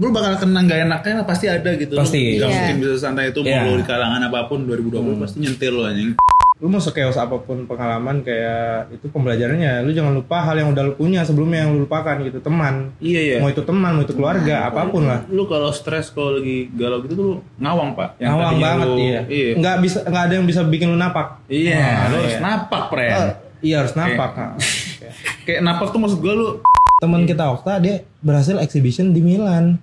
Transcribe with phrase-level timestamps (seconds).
[0.00, 1.92] lu bakal kena nggak enaknya pasti ada gitu.
[1.92, 2.34] Pasti.
[2.34, 2.56] Gak Iya.
[2.56, 3.60] mungkin bisa santai itu Iya.
[3.60, 5.20] mau lu di kalangan apa pun 2020 Hmm.
[5.20, 6.12] pasti nyentil lu anjing.
[6.56, 10.84] lu mau sekeos apa pun pengalaman kayak itu pembelajarannya lu jangan lupa hal yang udah
[10.84, 13.36] lu punya sebelumnya yang lu lupakan gitu teman Iya iya.
[13.38, 17.00] mau itu teman mau itu keluarga apa pun lah Lu kalau stres kalau lagi galau
[17.00, 18.08] gitu tuh lu ngawang, Pak.
[18.18, 19.50] Yang ngawang banget lu- iya Iya.
[19.56, 22.40] nggak bisa nggak ada yang bisa bikin lu napak Iya, Ah, lu harus iya.
[22.42, 23.08] napak, Pren.
[23.10, 23.32] Eh,
[23.62, 24.52] iya harus napak Nah,
[25.48, 26.48] Kayak napak tuh maksud gua lu
[26.94, 29.80] teman kita Okta dia berhasil exhibition di Milan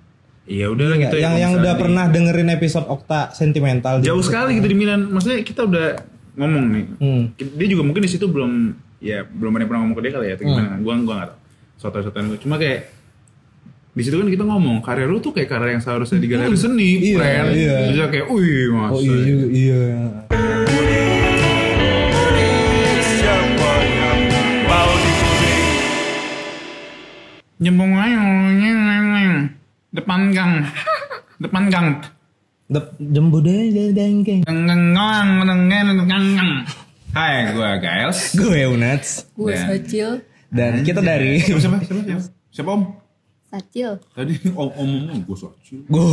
[0.48, 1.20] Iya udah Iya, gitu ya.
[1.20, 5.04] yang kalau yang udah di- pernah dengerin episode Okta sentimental jauh sekali gitu di Milan.
[5.06, 5.86] Maksudnya kita udah
[6.34, 6.84] ngomong nih.
[6.96, 7.22] Hmm.
[7.36, 8.52] Dia juga mungkin di situ belum
[8.98, 10.50] ya belum ada yang pernah ngomong ke dia kali ya atau Hmm.
[10.50, 10.74] gimana.
[10.78, 11.38] Gua gua enggak tahu.
[11.78, 12.38] Soto-sotoan gue.
[12.40, 12.80] Cuma kayak
[13.92, 16.90] di situ kan kita ngomong karya lu tuh kayak karya yang seharusnya di galeri seni,
[17.04, 17.46] Iya, friend.
[17.52, 17.76] iya.
[17.88, 18.94] Bisa kayak, wih masa.
[18.94, 19.82] oh iya juga iya
[27.58, 28.22] Nyembung aja,
[29.90, 30.52] depan gang,
[31.38, 31.88] depan gang.
[32.66, 36.52] Dep- jembu deh deh dengkeng Ngengong, ngengong, ngengong.
[37.10, 38.20] Hai, gue Giles.
[38.36, 40.20] gue Unats Gue Sacil.
[40.48, 42.22] dan kita dari Siapa, siapa, siapa, siapa?
[42.50, 42.82] Siapa om?
[43.48, 43.96] Sacil.
[44.12, 45.80] Tadi om om om gue sacil.
[45.88, 46.04] Go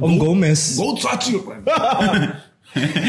[0.00, 1.62] Om Gomez Gue sacil, friend.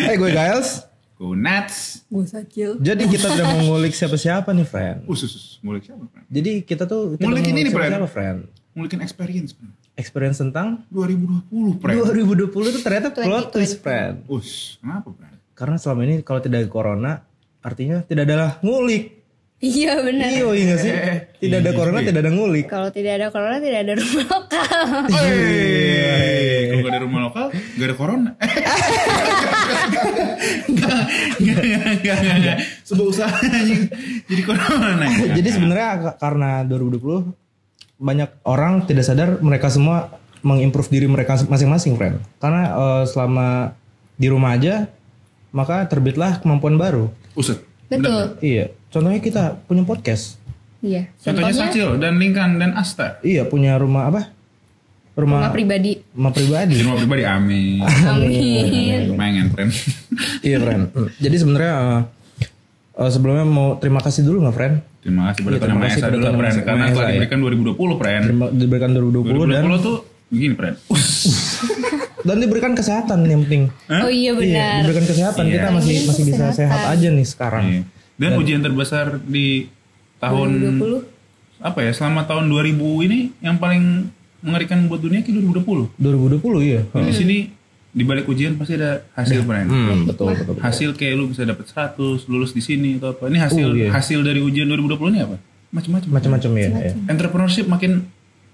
[0.06, 2.06] Eh gue Giles Gue nuts.
[2.06, 2.78] Gue Sacil.
[2.78, 5.58] Jadi kita udah mau ngulik siapa-siapa nih friend Usus.
[5.60, 6.30] Ngulik siapa, friend?
[6.30, 7.90] Jadi kita tuh kita Ngulik ini nih, friend.
[7.90, 8.40] siapa-siapa friend
[8.74, 9.74] Ngulikin experience, friend.
[9.96, 11.96] Experience tentang 2020, friend.
[12.06, 13.54] 2020 itu ternyata plot 2020.
[13.54, 15.36] twist friend Us, kenapa, friend?
[15.52, 17.14] Karena selama ini kalau tidak ada corona
[17.60, 19.24] Artinya tidak ada ngulik
[19.58, 20.28] Iya benar.
[20.28, 20.92] Iya iya sih
[21.40, 22.06] Tidak ada Iya, corona iya.
[22.06, 24.84] tidak ada ngulik Kalau tidak ada corona tidak ada rumah lokal.
[25.16, 28.32] Hey, kalau gak ada rumah lokal, gak ada corona.
[30.66, 31.02] Enggak,
[31.40, 32.58] enggak, enggak, enggak, enggak.
[32.84, 33.38] Sebuah usaha
[34.26, 35.06] jadi corona.
[35.38, 37.45] Jadi sebenarnya ka- karena 2020
[37.96, 42.22] banyak orang tidak sadar mereka semua mengimprove diri mereka masing-masing, friend.
[42.38, 43.74] Karena eh, selama
[44.16, 44.88] di rumah aja
[45.56, 47.08] maka terbitlah kemampuan baru.
[47.34, 47.64] Uset.
[47.88, 48.36] Betul.
[48.44, 50.36] Iya, contohnya kita punya podcast.
[50.84, 51.10] Iya.
[51.18, 53.18] Contohnya Sacil dan Lingkan dan Asta.
[53.24, 54.22] Iya, punya rumah apa?
[55.16, 55.92] rumah Rumah pribadi.
[56.12, 56.76] rumah pribadi.
[56.76, 57.80] Di rumah pribadi, amin.
[57.88, 59.16] Amin.
[59.16, 59.72] Lumayan, friend.
[60.44, 60.92] iya, friend.
[60.92, 61.08] Hmm.
[61.24, 62.00] Jadi sebenarnya eh,
[62.96, 64.76] eh, sebelumnya mau terima kasih dulu nggak, friend?
[65.00, 66.56] Terima kasih pada Iya, Tuhan terima Maha kasih Esa pada dulu, friend.
[66.60, 67.12] Karena telah ya.
[67.14, 68.24] diberikan 2020, friend.
[68.26, 69.96] Terima- diberikan 2020 dan 2020 tuh
[70.28, 70.76] begini, friend.
[72.26, 73.64] Dan diberikan kesehatan yang penting.
[73.88, 74.74] Oh iya Iya, benar.
[74.82, 75.54] diberikan kesehatan Iya.
[75.54, 76.58] kita masih masih bisa Kesehatan.
[76.58, 77.64] sehat aja nih sekarang.
[77.64, 77.82] Iya.
[78.16, 79.70] Dan ujian terbesar di
[80.18, 81.14] tahun 2020.
[81.58, 85.88] apa ya selama tahun 2000 ini yang paling mengerikan buat dunia kayak 2020.
[85.96, 86.82] 2020 iya.
[86.84, 87.38] Di sini
[87.96, 89.68] di balik ujian pasti ada hasil friend.
[89.68, 90.60] Hmm, betul, betul, betul.
[90.60, 91.96] Hasil kayak lu bisa dapat 100,
[92.28, 93.26] lulus di sini atau apa.
[93.26, 93.88] Ini hasil Oh, iya.
[93.90, 95.40] hasil dari ujian 2020 ini apa?
[95.72, 96.10] Macam-macam.
[96.10, 96.94] Macam-macam ya, ya.
[97.08, 98.04] Entrepreneurship makin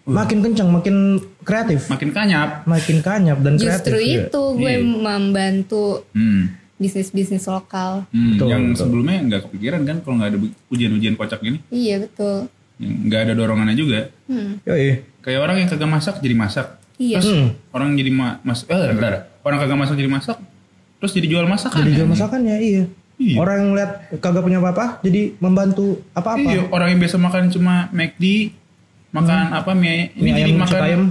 [0.02, 0.96] Makin kencang, makin
[1.42, 2.66] kreatif, makin kanyap.
[2.66, 3.86] makin kanyap dan kreatif.
[3.86, 4.26] Justru ya.
[4.26, 4.82] itu gue Iya.
[4.82, 6.58] membantu Hmm.
[6.76, 8.10] bisnis-bisnis lokal.
[8.10, 8.82] Hmm, Betul, yang betul.
[8.82, 12.50] sebelumnya nggak kepikiran kan kalau nggak ada ujian-ujian kocak gini, Iya betul.
[12.80, 14.10] nggak ada dorongannya juga.
[14.26, 14.58] Hmm.
[14.64, 15.06] Yoi.
[15.22, 16.68] Kayak orang yang kagak masak jadi masak.
[16.98, 17.20] Iya.
[17.22, 17.48] Hmm.
[17.70, 19.30] Orang jadi ma mas eh, bentar.
[19.42, 20.38] Orang kagak masak jadi masak,
[21.02, 21.82] terus jadi jual masakan.
[21.82, 22.84] Jadi jual masakannya iya.
[23.22, 23.38] Iya.
[23.38, 26.42] Orang yang lihat kagak punya apa-apa, jadi membantu apa-apa.
[26.42, 28.58] Iya, orang yang biasa makan cuma McD,
[29.14, 31.04] makan apa mie ini Mie jadi ayam makan Citayam.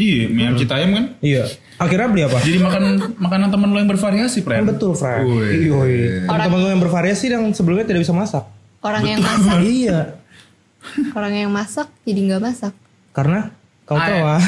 [0.00, 1.04] Iya, mie ayam Citayam kan.
[1.20, 1.44] Iya.
[1.78, 2.38] Akhirnya beli apa?
[2.40, 2.82] Jadi makan
[3.20, 4.64] makanan teman lo yang bervariasi, friend.
[4.66, 5.22] betul, Fred.
[5.28, 5.68] Wih.
[5.68, 6.24] Iya.
[6.24, 8.44] Teman-teman lu yang bervariasi yang sebelumnya tidak bisa masak.
[8.80, 10.16] Orang yang masak, iya.
[11.18, 12.72] orang yang masak jadi nggak masak.
[13.12, 13.52] Karena
[13.84, 14.40] kau tahu ah,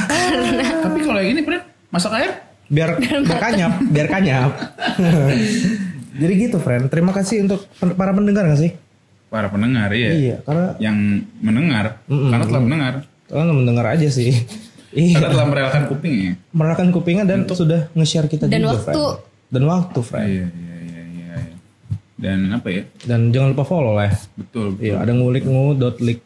[0.89, 2.50] Tapi kalau yang ini, friend, masak air?
[2.71, 4.51] Biar biar kanyap, biar kanyap.
[6.21, 6.87] Jadi gitu, friend.
[6.87, 8.73] Terima kasih untuk pen- para pendengar gak sih?
[9.27, 10.11] Para pendengar ya.
[10.11, 10.97] Iya, karena Yang
[11.39, 12.31] mendengar, Mm-mm.
[12.31, 12.93] karena telah mendengar,
[13.27, 14.31] kalian mendengar aja sih.
[14.91, 15.29] karena Iya.
[15.29, 16.33] telah merelakan kupingnya.
[16.51, 18.91] Merahkan kupingnya dan sudah nge-share kita Dan juga, waktu.
[18.91, 19.29] friend.
[19.49, 20.27] Dan waktu, friend.
[20.27, 21.35] Iya, iya, iya, iya.
[21.39, 21.57] iya.
[22.19, 22.83] Dan apa ya?
[23.01, 24.11] Dan jangan lupa follow lah.
[24.11, 24.15] ya.
[24.37, 24.83] Betul, betul.
[24.85, 26.19] Iya, ada ngulik ngu.lik.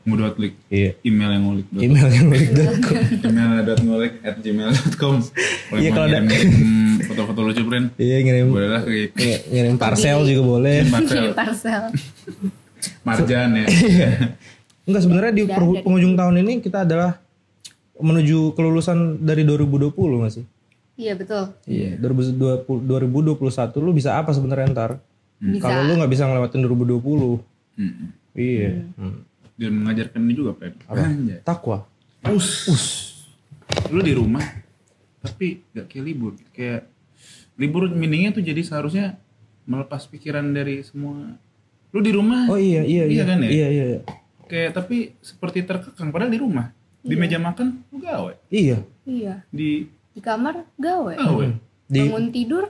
[0.00, 0.56] Ngulik.
[0.72, 0.96] Iya.
[1.04, 1.66] Email yang ngulik.
[1.70, 2.96] Email yang ngulik.com.
[3.20, 5.14] email.ngulik at gmail.com
[5.68, 6.52] Kalau Iya, mau kalau ada- ngirim
[7.04, 10.76] foto-foto lucu, friend, Iya, ngirim boleh lah ke ng- ngirim parcel juga boleh.
[10.88, 11.16] Marcel.
[11.22, 11.82] Jadi parcel.
[13.06, 13.66] Marjan ya.
[14.88, 15.44] Enggak sebenarnya di
[15.84, 17.20] penghujung tahun ini kita adalah
[18.00, 20.44] menuju kelulusan dari 2020 nggak sih?
[20.96, 21.52] Iya betul.
[21.64, 23.36] Iya, 2020 2021
[23.78, 24.90] lu bisa apa sebenarnya ntar?
[25.60, 27.40] Kalau lu nggak bisa ngelewatin 2020.
[27.76, 28.12] Hmm.
[28.32, 28.88] Iya.
[28.96, 29.28] Hmm.
[29.60, 30.80] Dan mengajarkan ini juga, friend.
[30.88, 31.44] Anjay.
[31.44, 31.84] Takwa.
[32.32, 32.64] Us.
[32.72, 32.84] Us.
[33.92, 34.40] Lu di rumah,
[35.20, 36.32] tapi gak kayak libur.
[36.56, 36.88] Kayak
[37.60, 39.20] libur meaningnya tuh jadi seharusnya
[39.68, 41.36] melepas pikiran dari semua.
[41.92, 42.48] Lu di rumah.
[42.48, 43.20] Oh iya iya iya.
[43.20, 43.50] Iya kan ya?
[43.52, 43.84] Iya iya.
[43.84, 44.00] iya.
[44.48, 46.72] Kayak tapi seperti terkekang padahal di rumah.
[47.04, 48.32] Di meja makan lu gawe.
[48.48, 48.80] Iya.
[49.04, 49.44] Iya.
[49.52, 51.14] Di Di kamar gawe.
[51.20, 51.46] gawe.
[51.86, 52.64] Di Bangun tidur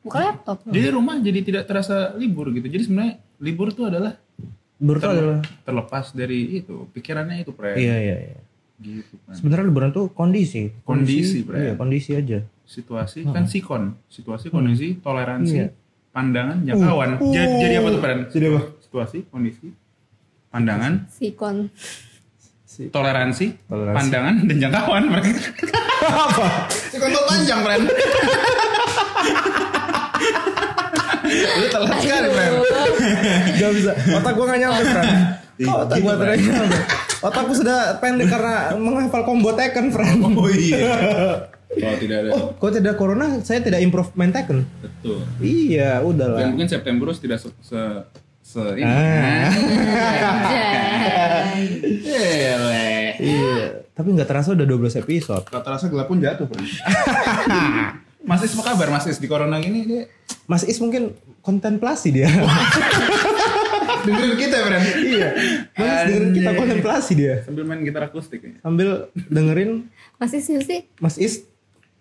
[0.00, 0.62] buka laptop.
[0.70, 2.70] Jadi rumah jadi tidak terasa libur gitu.
[2.70, 4.14] Jadi sebenarnya libur itu adalah
[4.76, 8.38] libur tuh adalah terlepas dari itu pikirannya itu pre iya iya iya.
[8.78, 10.68] gitu kan Sebenarnya liburan tuh kondisi.
[10.82, 11.56] Kondisi, Bre.
[11.58, 12.44] Iya, kondisi aja.
[12.62, 15.68] situasi kan sikon situasi kondisi toleransi Iya.
[16.10, 18.18] pandangan jangkauan jadi, jadi apa tuh Pren?
[18.26, 18.60] Jadi apa?
[18.80, 19.66] situasi kondisi
[20.48, 21.56] pandangan Sikon.
[22.90, 23.96] toleransi, Toleransi.
[23.96, 25.30] pandangan dan jangkauan mereka
[26.04, 26.46] Apa?
[26.68, 27.82] sikon tuh panjang Pren
[31.28, 32.52] lu telat sekali Pren
[33.56, 33.90] Gak bisa.
[34.12, 35.08] Otak gua gak nyampe, Fran.
[35.56, 36.78] Kok otak gua tidak nyampe?
[37.18, 40.20] Otakku sudah pendek karena menghafal combo Tekken, Fran.
[40.20, 40.78] oh iya
[41.68, 44.62] kalau tidak ada Oh, kalau tidak corona, saya tidak improve main Tekken.
[44.78, 46.46] betul Iya, dan udahlah.
[46.46, 47.80] mungkin Septemberus tidak se, se,
[48.40, 49.50] se ini Ah.
[53.16, 53.56] Iya.
[53.90, 55.44] Tapi nggak terasa udah 12 episode.
[55.46, 56.60] Kalau terasa gelap pun jatuh, Bro.
[58.26, 60.02] Mas Is apa kabar Mas Is di corona gini dia
[60.50, 62.26] Mas Is mungkin kontemplasi dia.
[64.06, 64.82] dengerin kita Bran.
[64.98, 65.28] iya.
[65.74, 67.34] Mas Is dengerin kita kontemplasi dia.
[67.46, 68.54] Sambil main gitar akustik ya.
[68.62, 69.86] Sambil dengerin
[70.18, 70.80] Masih sih sih.
[70.98, 71.46] Mas Is.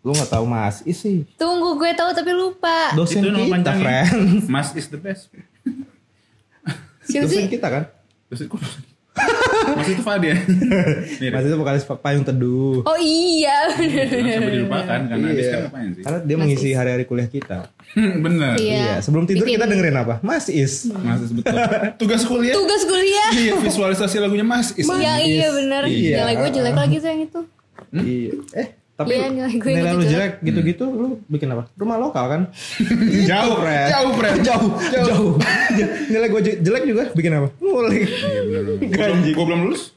[0.01, 1.25] Lu nggak tahu Mas Is sih.
[1.37, 2.93] Tunggu gue tahu tapi lupa.
[2.97, 4.45] Dosen Itu kita, friend.
[4.49, 5.29] Mas Is the best.
[7.05, 7.83] Dosen kita kan.
[8.33, 8.61] Terus kok
[9.67, 10.37] Mas itu Fadi ya.
[11.29, 12.81] Mas itu vokalis payung teduh.
[12.81, 13.71] Oh iya.
[13.71, 13.89] Jangan
[14.31, 15.43] sampai dilupakan karena dia Iya.
[15.43, 16.01] sekarang ngapain sih?
[16.01, 17.59] Karena dia mengisi hari-hari kuliah kita.
[18.25, 18.53] Bener.
[18.55, 18.77] Iya.
[18.77, 18.95] Iya.
[18.99, 20.15] Sebelum tidur Bikin- kita dengerin apa?
[20.21, 20.89] Mas Is.
[20.91, 21.55] Mas Is betul.
[22.01, 22.53] Tugas kuliah.
[22.53, 23.29] Tugas kuliah.
[23.31, 24.85] Iya, visualisasi lagunya Mas Is.
[24.85, 25.81] Iya iya bener.
[25.85, 26.15] Iya.
[26.21, 27.41] Nilai gue jelek lagi tuh yang itu.
[27.91, 28.31] Iya.
[28.55, 30.31] Eh, tapi Iya, nilai gue nilai gitu lu jelek.
[30.39, 31.67] gitu-gitu lu bikin apa?
[31.73, 32.41] Rumah lokal kan?
[33.29, 33.87] Jauh, Fred.
[33.89, 34.35] Jauh, Fred.
[34.39, 35.31] jauh, jauh.
[36.11, 37.47] nilai gue jelek juga bikin apa?
[37.57, 38.07] Ngulik.
[38.07, 39.33] Iya bener.
[39.33, 39.91] Gua belum- lulus.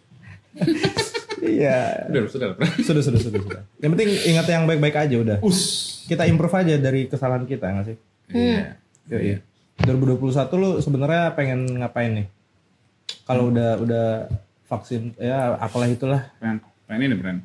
[1.38, 2.10] Iya.
[2.10, 2.48] Udah, sudah.
[2.80, 3.62] Sudah, sudah, sudah, sudah.
[3.78, 5.38] Yang penting ingat yang baik-baik aja udah.
[5.40, 5.60] Us.
[6.04, 7.96] Kita improve aja dari kesalahan kita nggak sih?
[8.28, 8.74] Iya.
[9.06, 9.38] Yo, iya.
[9.78, 10.18] 2021
[10.52, 12.26] lu sebenarnya pengen ngapain nih?
[13.22, 14.06] Kalau udah udah
[14.66, 17.38] vaksin ya apalah itulah Pengen, pengen ini, Bran.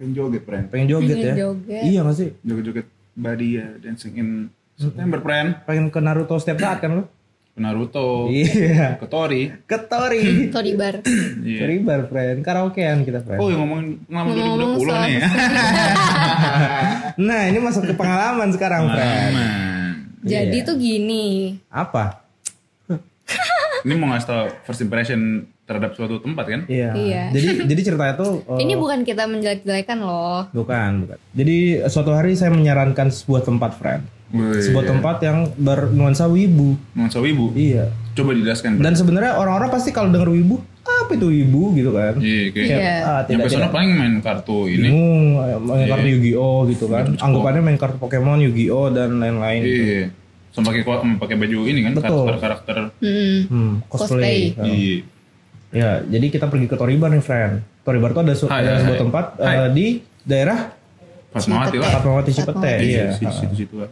[0.00, 0.64] Pengen joget, Bran.
[0.66, 1.34] pengen joget Pengen ya.
[1.38, 1.82] joget.
[1.84, 2.28] Iya gak sih?
[2.40, 4.28] Joget-joget body ya, dancing in
[4.72, 5.60] September, Bran.
[5.62, 7.04] Pengen ke Naruto setiap saat kan lu?
[7.50, 8.96] Ke Naruto, Iya.
[8.96, 9.52] ke Tori.
[9.62, 10.24] Ke Tori.
[10.54, 11.04] Tori bar.
[11.38, 11.68] Iya.
[11.68, 12.40] Ribar, friend.
[12.40, 13.36] Karaokean kita, friend.
[13.36, 15.28] Oh, yang ngomongin pengalaman Ngomong-ngomong 2020 soal nih ya.
[17.20, 19.32] Nah, ini masuk ke pengalaman sekarang, friend.
[19.36, 19.92] Pengalaman.
[20.22, 20.64] Jadi Iya.
[20.64, 21.26] tuh gini.
[21.68, 22.24] Apa?
[23.80, 26.60] Ini mau ngasih tau first impression terhadap suatu tempat kan?
[26.66, 26.90] Iya.
[26.92, 27.22] Iya.
[27.34, 30.50] Jadi jadi ceritanya tuh eh, Ini bukan kita menjelek-jelekan loh.
[30.50, 31.18] bukan, bukan.
[31.30, 31.56] Jadi
[31.86, 34.02] suatu hari saya menyarankan sebuah tempat, friend.
[34.30, 36.74] Wih, Sebuah tempat yang bernuansa wibu.
[36.94, 37.50] Nuansa wibu.
[37.52, 37.90] Iya.
[38.14, 38.78] Coba dijelaskan.
[38.78, 42.14] Dan sebenarnya orang-orang pasti kalau denger wibu, apa itu wibu gitu kan?
[42.18, 42.78] Iya, kayak Iya.
[43.00, 43.70] Ah, Yang tidak tidak.
[43.70, 44.86] paling main kartu ini.
[44.86, 46.14] Bingung, eh, main kartu Iya.
[46.14, 47.04] Yu-Gi-Oh gitu kan.
[47.16, 49.60] Anggapannya main kartu Pokemon, Yu-Gi-Oh dan lain-lain.
[49.62, 49.82] gitu.
[49.82, 50.04] Iya.
[50.50, 50.74] Sama
[51.18, 52.26] pakai baju ini kan Betul.
[52.26, 52.76] karakter-karakter.
[52.98, 53.38] Hmm.
[53.46, 54.50] Hmm, cosplay.
[54.50, 54.66] Cosplay.
[54.66, 54.96] Iya.
[55.70, 57.62] Ya, jadi kita pergi ke Toribar nih, friend.
[57.80, 59.00] Toribar tuh ada, su- Hai, ada hai, sebuah hai.
[59.00, 59.54] tempat Hai.
[59.56, 59.86] eh, di
[60.20, 60.58] daerah
[61.30, 61.90] Fatmawati lah.
[61.92, 62.72] Fatmawati Cipete.
[62.80, 63.04] Iya.
[63.14, 63.90] Situ situ situ lah.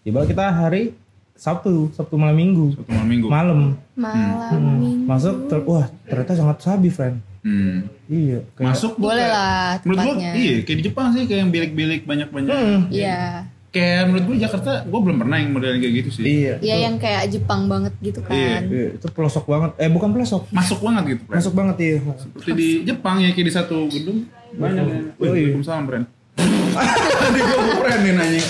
[0.00, 0.96] Tiba kita hari
[1.34, 2.72] Sabtu, Sabtu malam Minggu.
[2.74, 3.26] Satu malam minggu.
[3.28, 3.60] Malam.
[3.94, 5.04] Malam minggu.
[5.04, 7.20] Masuk, ter- wah ternyata sangat sabi, friend.
[7.40, 7.88] Hmm.
[8.04, 8.44] Iya.
[8.54, 10.32] kayak- Masuk Boleh kayak- lah Menurut gua tempatnya.
[10.34, 12.48] iya kayak di Jepang sih kayak yang bilik-bilik banyak-banyak.
[12.50, 12.80] Hmm.
[12.88, 13.44] Iya.
[13.70, 16.22] Kayak menurut gua Jakarta gua belum pernah yang model kayak gitu sih.
[16.26, 16.54] Iya.
[16.58, 18.34] Iya yang kayak Jepang banget gitu kan.
[18.34, 19.70] Iya, itu pelosok banget.
[19.78, 20.50] Eh, bukan pelosok.
[20.50, 21.38] Masuk banget gitu, Pren.
[21.38, 21.96] Masuk banget iya.
[22.18, 24.26] Seperti di Jepang ya kayak di satu gedung
[24.58, 24.98] banyak ya.
[25.22, 25.54] Oh, iya.
[25.54, 26.02] Waalaikumsalam, Pren.
[27.34, 28.42] Di gua Pren nih nanya.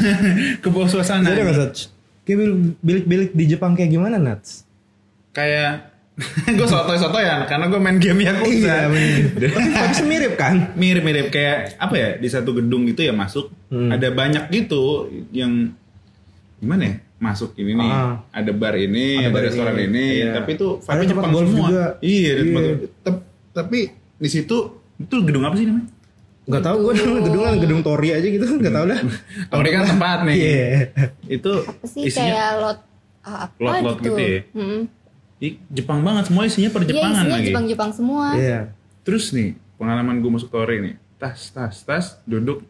[0.64, 1.28] Ke bawah suasana.
[1.28, 1.76] Jadi nggak?
[2.24, 4.64] Kayak bil- bilik-bilik di Jepang kayak gimana, Nats?
[5.36, 5.93] Kayak
[6.48, 8.86] gue sotoy-sotoy ya karena gue main game Yakuza.
[8.86, 9.50] Iya, bener.
[9.76, 10.54] Tapi mirip kan?
[10.72, 13.90] Mirip-mirip kayak apa ya di satu gedung gitu ya masuk Hmm.
[13.90, 15.74] ada banyak gitu yang
[16.56, 18.22] gimana ya masuk ini nih Ah.
[18.30, 20.30] ada bar ini Ada ada, bar restoran ini, ini iya.
[20.32, 21.86] tapi itu vibe Jepang golf semua juga.
[21.98, 23.14] iya ada tempat Iya.
[23.52, 23.78] tapi
[24.14, 24.56] di situ
[24.94, 25.90] itu gedung apa sih namanya
[26.44, 29.00] Gak tau gue gedung gedung Tori aja gitu, gak tau dah.
[29.50, 30.68] Tori kan tempat nih Iya.
[31.32, 32.78] itu Apa sih isinya kayak lot
[33.20, 34.06] ah, apa Lot-lot gitu.
[34.06, 34.40] gitu ya?
[34.52, 34.80] Mm-mm.
[34.80, 34.82] Ih,
[35.68, 38.26] Jepang banget semua isinya per Iya Jepangan isinya lagi Jepang-Jepang semua.
[38.34, 38.60] Iya.
[39.04, 40.94] Terus nih, pengalaman gue masuk Tori nih.
[41.18, 42.64] Tas, tas, tas, duduk.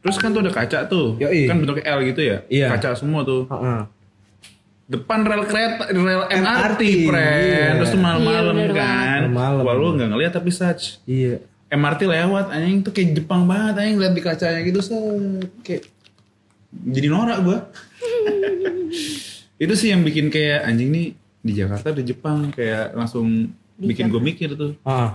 [0.00, 1.18] Terus kan tuh ada kaca tuh.
[1.18, 1.50] Yoi.
[1.50, 2.38] Kan bentuknya L gitu ya.
[2.46, 2.70] Iya.
[2.74, 3.46] Kaca semua tuh.
[3.50, 3.80] Heeh.
[4.86, 7.42] Depan rel kereta, rel MRT, MRT, friend.
[7.42, 7.66] iya.
[7.74, 9.20] Terus tuh malam-malam Iya, kan.
[9.26, 9.62] Malam-malam.
[9.66, 11.02] Wah lu gak ngeliat tapi such.
[11.10, 11.42] Iya.
[11.66, 13.82] MRT lewat, anjing tuh kayak Jepang banget.
[13.82, 15.02] Anjing liat di kacanya gitu, set.
[15.66, 15.90] Kayak
[16.86, 17.58] jadi norak gue.
[19.64, 21.06] Itu sih yang bikin kayak anjing nih
[21.46, 23.26] di Jakarta di Jepang kayak langsung
[23.78, 24.74] bikin gue mikir tuh.
[24.82, 25.14] Ah.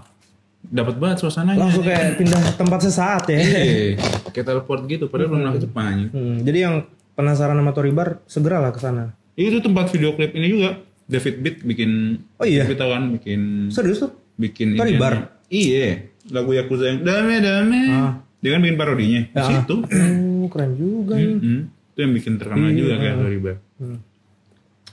[0.62, 1.58] dapat banget suasananya.
[1.58, 3.42] Langsung kayak pindah tempat sesaat ya.
[3.42, 3.98] Iya,
[4.30, 5.10] kayak teleport gitu.
[5.10, 5.96] Padahal belum pernah ke Jepang.
[6.08, 6.76] Hmm, jadi yang
[7.12, 9.10] penasaran sama Toribar segeralah ke sana.
[9.34, 10.78] Itu tempat video klip ini juga.
[11.10, 12.22] David Beat bikin.
[12.38, 12.64] Oh iya?
[12.64, 13.68] Kan bikin.
[13.68, 14.14] Serius tuh?
[14.38, 15.34] Bikin Tori ini- Bar?
[15.50, 16.08] Iya.
[16.30, 17.82] Lagu Yakuza yang dame dame.
[17.90, 18.14] Ah.
[18.38, 19.22] Dia kan bikin parodinya.
[19.28, 19.44] Di Ya.
[19.44, 19.76] situ.
[19.82, 21.18] Oh, keren juga.
[21.18, 21.42] nih.
[21.42, 21.62] Hmm.
[21.92, 22.78] Itu yang bikin terkenal Iya.
[22.78, 23.56] juga kayak Tori Bar.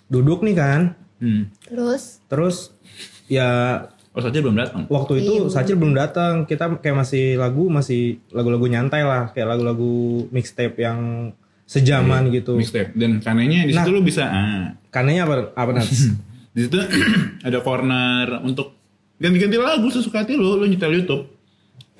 [0.08, 0.80] Duduk nih kan.
[1.18, 1.50] Hmm.
[1.66, 2.56] Terus Terus
[3.26, 3.48] ya
[4.10, 4.82] Oh saja belum datang.
[4.90, 6.42] waktu itu Sacil belum datang.
[6.42, 11.30] Kita kayak masih lagu masih lagu-lagu nyantai lah, kayak lagu-lagu mixtape yang
[11.62, 12.58] sejaman gitu.
[12.58, 12.96] Mixtape.
[12.98, 13.94] Dan kanenya di situ Nah.
[13.94, 14.24] lu bisa.
[14.26, 14.66] Ah.
[14.90, 16.10] Kanenya apa apa Nats?
[16.56, 16.74] Di situ
[17.46, 18.74] ada corner untuk
[19.14, 21.37] ganti-ganti lagu sesuka hati lu, lu nyetel YouTube.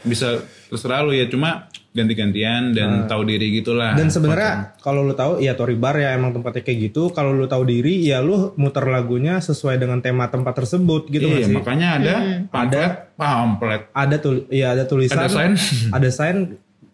[0.05, 1.67] Bisa terserah lu ya, cuma
[1.99, 3.99] ganti-gantian dan tahu diri gitulah.
[3.99, 7.11] Dan sebenarnya kalau lu tahu ya Tori Bar ya emang tempatnya kayak gitu.
[7.11, 11.49] Kalau lu tahu diri ya lu muter lagunya sesuai dengan tema tempat tersebut gitu iya,
[11.49, 11.55] sih?
[11.57, 12.14] makanya ada
[12.47, 13.83] pamflet, pamflet.
[13.90, 15.52] Ada tul ya ada tulisan Ada sign.
[15.97, 16.37] ada sign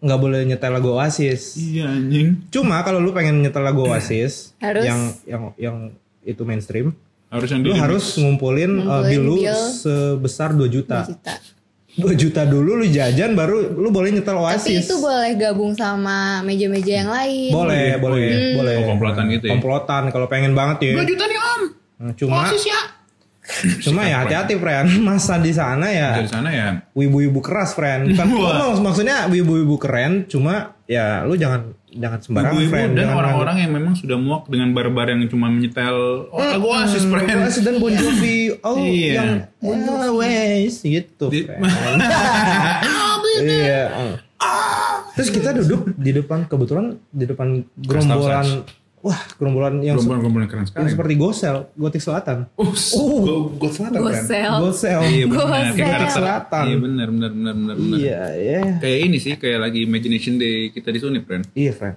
[0.04, 1.56] nggak boleh nyetel lagu Oasis.
[1.60, 2.48] Iya anjing.
[2.48, 4.84] Cuma kalau lu pengen nyetel lagu Oasis Harus.
[4.84, 5.76] yang yang yang
[6.24, 6.96] itu mainstream,
[7.28, 9.60] Harus yang lu harus ngumpulin, uh, Ngumpulin bill lu bill.
[9.76, 11.04] sebesar 2 juta.
[11.04, 11.32] 2 juta.
[11.94, 14.82] 2 juta dulu lu jajan baru lu boleh nyetel Tapi Oasis.
[14.84, 17.50] itu boleh gabung sama meja-meja yang lain.
[17.50, 18.74] boleh, boleh, boleh.
[18.82, 19.52] Oh, komplotan gitu ya?
[19.54, 21.04] Komplotan kalau pengen banget ya.
[21.04, 21.60] juta nih om.
[21.94, 22.80] Nah, Cuma ya.
[23.78, 24.88] cuma ya hati-hati friend.
[25.06, 26.82] Masa di sana ya Dari sana ya.
[26.92, 28.10] wibu-wibu keras friend.
[28.10, 28.26] Bukan
[28.80, 32.92] maksudnya wibu-wibu keren, cuma ya lu jangan jangan sembarangan Ibu-ibu friend.
[32.92, 37.12] dan orang-orang yang memang sudah muak dengan barbar yang cuma menyetel oh, lagu Oasis, Hmm,
[37.14, 37.28] friend.
[37.40, 38.38] Oasis dan Bon Jovi.
[38.66, 39.46] Oh, Iya.
[39.60, 41.30] yang always gitu.
[43.34, 43.82] Iya.
[45.14, 48.66] Terus kita duduk di depan kebetulan di depan gerombolan
[49.04, 50.88] wah, gerombolan yang, se- Gerombolan-gerombolan keren yang sekali.
[50.88, 52.38] seperti Gosel, Gotik Selatan.
[52.56, 53.52] Oh, oh.
[53.52, 54.16] gue selatan, friend.
[54.16, 54.52] Gosel.
[54.58, 55.00] Gosel.
[55.04, 55.38] Iya benar.
[55.38, 55.72] Gosel.
[55.74, 56.16] Kayak karakter.
[56.16, 56.64] Selatan.
[56.64, 57.76] Iya benar, benar, benar, benar.
[57.94, 58.60] Iya, iya.
[58.78, 61.44] Kayak ini sih, kayak lagi Imagination Day kita di Sunip, friend.
[61.52, 61.94] Iya, friend.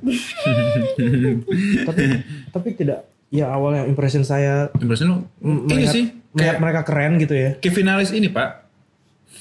[1.83, 2.03] tapi
[2.49, 5.17] tapi tidak ya awalnya impression saya Impression lu?
[5.41, 7.49] m- Ini melihat, sih, kayak, mereka keren gitu ya.
[7.55, 8.66] kayak finalis ini, Pak.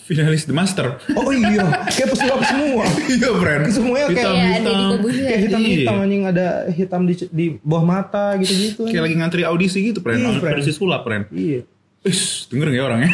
[0.06, 0.86] Finalis The Master.
[1.12, 2.86] Oh iya, kayak pesulap semua.
[3.12, 3.62] Iya, friend.
[3.68, 5.24] Semuanya kayak Kayak ada di Kobusier.
[5.24, 6.04] kayak hitam-hitam Iya.
[6.04, 8.86] anjing ada hitam di di bawah mata gitu-gitu.
[8.86, 10.20] Kayak lagi ngantri audisi gitu, friend.
[10.20, 10.54] Iya, friend.
[10.56, 11.26] Audisi sulap, friend.
[11.28, 11.66] Iya.
[12.00, 13.10] Ish, denger gak ya orangnya?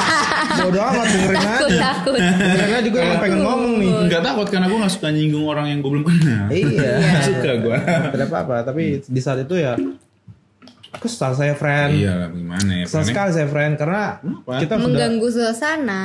[0.58, 1.80] Bodoh amat dengerin Takut, aja.
[1.82, 2.20] takut.
[2.20, 3.92] Dengerin aja juga emang pengen ngomong nih.
[4.06, 6.44] Gak takut karena gue gak suka nyinggung orang yang gue belum kenal.
[6.50, 6.90] Iya.
[7.16, 7.76] Gak suka gue.
[8.12, 9.72] Tidak apa-apa, tapi di saat itu ya
[10.96, 11.94] kesal saya friend.
[11.94, 13.08] Iya lah, gimana ya, Kesal friend.
[13.08, 14.52] sekali saya friend karena Kenapa?
[14.58, 16.02] kita sudah Mengganggu suasana.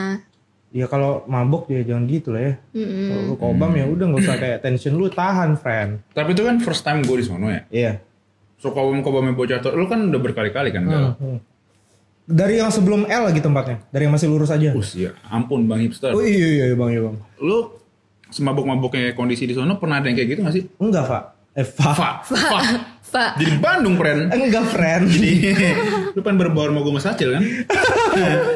[0.72, 2.54] ya kalau mabuk ya jangan gitu lah ya.
[2.74, 3.08] Mm-mm.
[3.08, 6.00] Kalau lu kobam ya udah nggak usah kayak tension lu tahan friend.
[6.10, 7.62] Tapi itu kan first time gue di sono ya.
[7.68, 7.92] Iya.
[8.56, 11.14] So kobam kobamnya bocah tuh, lu kan udah berkali-kali kan galau.
[11.16, 11.40] Hmm.
[12.24, 14.72] Dari yang sebelum L lagi tempatnya, dari yang masih lurus aja.
[14.72, 16.14] Us ya, ampun bang hipster.
[16.14, 17.16] Oh iya iya iya bang iya bang.
[17.38, 17.76] Lu
[18.30, 20.64] semabuk-mabuknya kondisi di sono pernah ada yang kayak gitu gak sih?
[20.78, 21.24] Enggak pak.
[21.52, 21.92] Eh pak.
[21.92, 22.62] Pak, Pak.
[23.12, 24.32] Pak, Jadi Bandung, friend.
[24.32, 25.03] Enggak friend.
[25.06, 25.32] Jadi,
[26.15, 27.44] lu kan berbaur sama gue Mas Acil kan?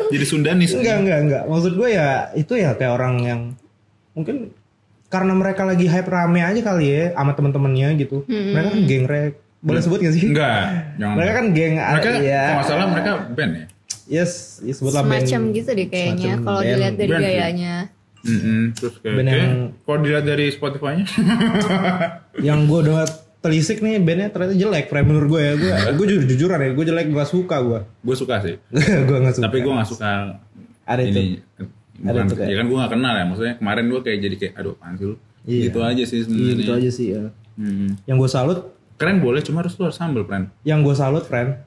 [0.10, 0.72] Jadi Sundanis.
[0.72, 1.44] Enggak enggak enggak.
[1.46, 3.42] Maksud gue ya itu ya kayak orang yang
[4.16, 4.56] mungkin
[5.06, 8.24] karena mereka lagi hype rame aja kali ya sama teman-temannya gitu.
[8.26, 9.34] Mereka kan geng rek.
[9.60, 10.24] Boleh sebut gak sih?
[10.24, 11.16] Enggak, jangan.
[11.18, 12.42] Mereka kan geng mereka, ya.
[12.46, 13.66] kalau nggak salah mereka band ya?
[14.06, 15.26] Yes, ya sebutlah band.
[15.26, 16.34] semacam gitu deh kayaknya.
[16.38, 16.70] Kalau band.
[16.70, 17.76] dilihat dari Band, gayanya.
[18.26, 21.06] Mm-mm, terus kayak, Band kayak yang- kalau dilihat dari Spotify-nya,
[22.48, 22.94] Yang gue udah
[23.46, 24.90] telisik nih bandnya ternyata jelek.
[24.90, 25.54] Friend menurut gue ya.
[25.54, 26.70] Gue gue jujur jujuran ya.
[26.72, 27.08] Gue jelek.
[27.08, 27.80] Gue suka gue.
[27.86, 28.58] gue suka sih.
[29.08, 29.46] gue gak suka.
[29.46, 30.10] Tapi gue gak suka
[30.84, 31.14] Ada itu.
[31.14, 31.24] ini.
[32.02, 33.24] Ada itu kayak- ya kan gue gak kenal ya.
[33.24, 35.16] Maksudnya kemarin gue kayak jadi kayak, aduh apaan sih lu?
[35.46, 35.62] Iya.
[35.70, 36.56] Gitu aja sih Iya sebenarnya.
[36.58, 37.22] gitu aja sih ya.
[37.56, 37.90] Hmm.
[38.04, 38.60] Yang gue salut,
[38.96, 40.48] Keren boleh, cuma harus lu harus sambel, friend.
[40.64, 41.60] yang gue salut friend.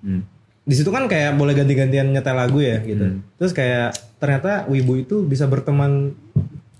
[0.00, 0.22] Hmm.
[0.62, 3.02] Di situ kan kayak boleh ganti-gantian nyetel lagu ya gitu.
[3.04, 3.26] Hmm.
[3.36, 6.14] Terus kayak ternyata Wibu itu bisa berteman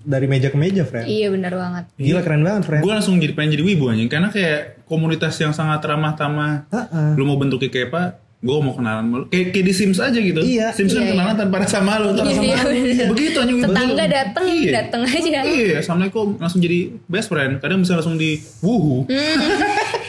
[0.01, 1.05] dari meja ke meja friend.
[1.05, 1.83] Iya benar banget.
[1.95, 2.81] Gila keren banget friend.
[2.81, 6.65] Gue langsung jadi pengen jadi wibu anjing karena kayak komunitas yang sangat ramah tamah.
[6.67, 7.15] Heeh.
[7.15, 8.03] Lu mau bentuknya kayak apa?
[8.41, 9.25] Gue mau kenalan sama lu.
[9.29, 10.41] Kayak, kayak di Sims aja gitu.
[10.41, 10.73] Iya.
[10.73, 12.09] Sims kan Iya, kenalan tanpa rasa malu.
[12.11, 12.69] Tanpa Iya, malu.
[12.73, 13.07] bener.
[13.13, 13.69] Begitu anjing wibu.
[13.69, 14.71] Tetangga dateng, Iya.
[14.73, 15.39] dateng aja.
[15.45, 17.61] Iya, assalamualaikum langsung jadi best friend.
[17.61, 19.05] Kadang bisa langsung di wuhu.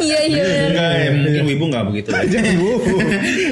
[0.00, 0.66] Iya iya benar.
[0.66, 2.08] Enggak, ya, mungkin wibu nggak begitu.
[2.10, 2.92] Jadi Wubu.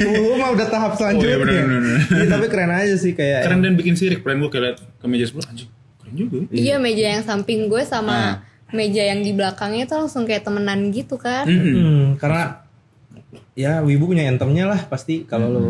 [0.09, 1.29] Wubu mah udah tahap selanjutnya.
[1.29, 1.99] Oh, iya, bener, bener, bener.
[2.09, 3.41] Iya, tapi keren aja sih kayak.
[3.45, 5.71] Keren dan bikin sirik, friend gue kayak liat ke meja sebelah anjing.
[5.99, 6.37] Keren juga.
[6.41, 6.57] ya.
[6.57, 8.33] Iya meja yang samping gue sama Ah.
[8.69, 11.45] meja yang di belakangnya tuh langsung kayak temenan gitu kan.
[11.45, 11.73] Mm-mm.
[11.73, 12.65] Hmm, karena
[13.55, 15.67] ya Wibu punya entemnya lah pasti kalau lu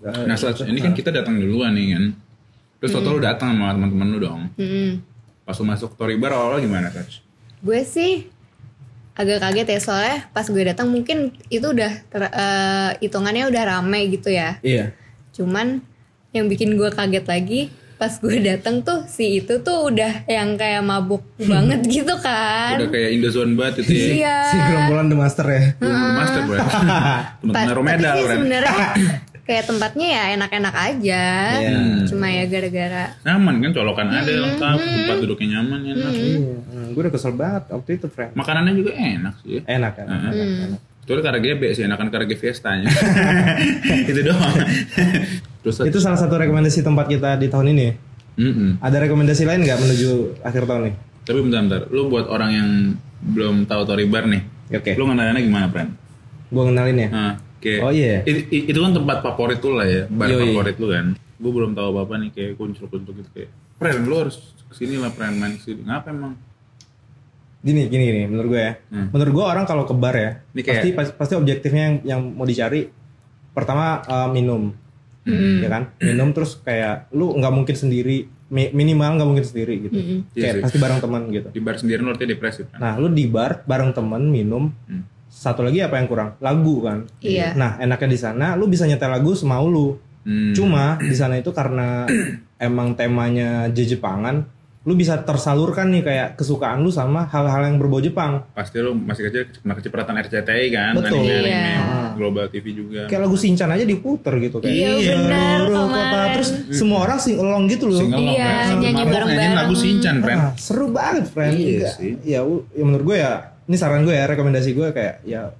[0.00, 2.04] Nah, saat ini kan kita datang duluan nih kan.
[2.80, 4.40] Terus foto lu datang sama teman-teman lu dong.
[4.56, 4.96] Mm-mm.
[5.44, 7.20] Pas lu masuk Tori Bar awal gimana, Touch?
[7.60, 8.24] Gue sih
[9.12, 14.00] agak kaget ya soalnya pas gue datang mungkin itu udah ter- eh, hitungannya udah rame
[14.08, 14.56] gitu ya.
[14.60, 14.94] Iya.
[15.30, 15.82] Cuman
[16.30, 17.60] yang bikin gue kaget lagi
[17.94, 21.20] pas gue datang tuh si itu tuh udah yang kayak mabuk
[21.52, 24.08] banget gitu kan Udah kayak Indozone banget itu ya.
[24.10, 25.62] iya Si gerombolan The Master ya.
[25.76, 26.58] Belum master bro.
[27.84, 28.36] Medal sih Bren.
[28.38, 28.86] sebenarnya
[29.50, 31.24] kayak tempatnya ya enak-enak aja
[31.58, 31.80] Iya.
[32.06, 36.12] cuma ya gara-gara Nyaman kan colokan ada lengkap, tempat duduknya nyaman enak.
[36.14, 36.38] Iya.
[36.70, 38.32] Hmm, gue udah kesel banget waktu itu, friend.
[38.32, 39.58] Makanannya juga enak sih.
[39.60, 40.06] Enak kan?
[40.06, 40.80] Enak, enak.
[41.02, 42.86] Kecuali karena GB sih, enakan karena Fiestanya.
[44.10, 44.54] itu doang.
[45.60, 47.82] Terus Itu salah satu rekomendasi tempat kita di tahun ini.
[47.82, 47.94] ya?
[48.40, 48.70] Mm-mm.
[48.78, 50.94] Ada rekomendasi lain nggak menuju akhir tahun nih?
[51.26, 52.70] Tapi bentar-bentar, lu buat orang yang
[53.20, 54.40] belum tahu Tori Bar nih,
[54.72, 54.96] Oke.
[54.96, 55.92] lu ngenalinnya gimana, Pren?
[56.48, 57.08] Gue kenalin ya.
[57.12, 58.24] Nah, kayak, Oh, iya.
[58.24, 60.50] i- itu kan tempat favorit lu lah ya, bar Yoi.
[60.50, 61.06] favorit lu kan.
[61.36, 65.08] Gue belum tahu apa-apa nih, kayak kuncul-kuncul gitu kayak, Pren, lu harus ke sini lah,
[65.08, 65.80] Pren, main ke sini.
[65.82, 66.36] Ngapa emang?
[67.60, 68.20] Gini, gini, gini.
[68.26, 68.72] Menurut gue ya.
[68.88, 69.08] Hmm.
[69.10, 72.20] Menurut gue orang kalau ke bar ya, Ini kayak- pasti pas- pasti objektifnya yang, yang
[72.30, 72.88] mau dicari
[73.50, 74.72] pertama eh, minum,
[75.22, 75.60] Hmm.
[75.60, 75.82] ya kan?
[75.98, 79.96] Minum terus kayak lu nggak mungkin sendiri, mi- minimal nggak mungkin sendiri gitu.
[79.96, 80.62] Iya Kayak sih.
[80.62, 81.48] pasti bareng teman gitu.
[81.50, 82.78] Di bar sendiri lu artinya depresi kan?
[82.78, 84.72] Nah, lu di bar bareng temen minum.
[84.86, 85.04] Hmm.
[85.30, 86.34] Satu lagi apa yang kurang?
[86.42, 87.06] Lagu kan.
[87.22, 87.54] Iya.
[87.54, 89.94] Nah, enaknya di sana lu bisa nyetel lagu semau lu.
[90.20, 90.52] Hmm.
[90.52, 92.04] Cuma di sana itu karena
[92.58, 94.42] emang temanya Jepangan,
[94.80, 98.42] lu bisa tersalurkan nih kayak kesukaan lu sama hal-hal yang berbau Jepang.
[98.52, 101.20] Pasti lu masih kecil kena kecipratan RCTI kan, Betul.
[101.20, 101.62] anime, Iya.
[101.78, 103.00] anime, Global TV juga.
[103.06, 104.72] Kayak lagu Shinchan aja diputer gitu kayak.
[104.72, 106.20] Iya, benar, kota.
[106.36, 108.02] Terus semua orang sing along gitu loh.
[108.02, 109.54] Single Iya, kan, nyanyi bareng-bareng.
[109.56, 110.36] lagu Shinchan, Pren.
[110.36, 111.54] Ah, seru banget, friend.
[111.54, 112.12] Iya Enggak, sih.
[112.26, 113.32] Ya, ya menurut gue ya,
[113.64, 115.50] ini saran gue ya, rekomendasi gue kayak ya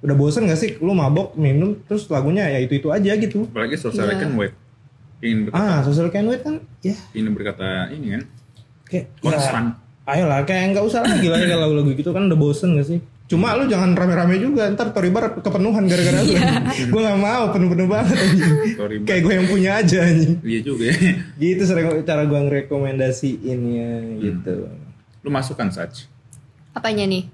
[0.00, 3.48] udah bosen gak sih lu mabok minum terus lagunya ya itu itu aja gitu.
[3.48, 4.20] Apalagi social Iya.
[4.20, 4.52] can wait.
[5.18, 8.22] Ingin berkata, Ah, social can wait kan ya ingin berkata ini kan,
[8.84, 9.64] kayak konstan.
[10.04, 13.00] ya, ayolah kayak nggak usah lagi lah ya lagu-lagu gitu kan udah bosen gak sih?
[13.24, 16.36] Cuma lu jangan rame-rame juga ntar Toribar kepenuhan gara-gara lu.
[16.92, 18.16] gue gak mau penuh-penuh banget.
[19.08, 20.44] Kayak gue yang punya aja anjing.
[20.44, 20.96] Iya juga ya.
[21.40, 24.68] Gitu sering cara gue ngerekomendasiinnya gitu.
[25.24, 26.04] Lu masuk kan, Sach?
[26.74, 27.24] Apanya nih.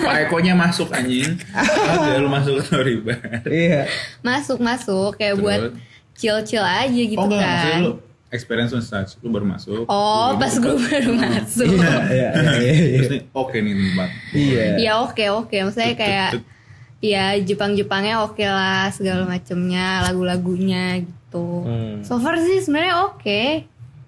[0.00, 1.36] Pak Ekonya masuk anjing.
[1.52, 3.12] Ada lu masuk ke.
[3.44, 3.84] Iya.
[4.22, 5.44] masuk masuk kayak Terus?
[5.44, 5.60] buat
[6.14, 7.92] chill chill aja gitu oh enggak, kan lu
[8.30, 9.12] experience lu Sach.
[9.20, 9.84] Lu baru masuk.
[9.84, 12.96] oh Lu pas gue baru masuk Iya, iya, iya, iya.
[12.96, 14.08] Terus nih, oke nih tempat.
[14.32, 14.64] Iya.
[14.80, 16.30] ya oke oke maksudnya kayak
[16.98, 21.98] ya Jepang Jepangnya oke lah segala macemnya lagu-lagunya gitu Hmm.
[22.00, 23.42] so far sih sebenarnya oke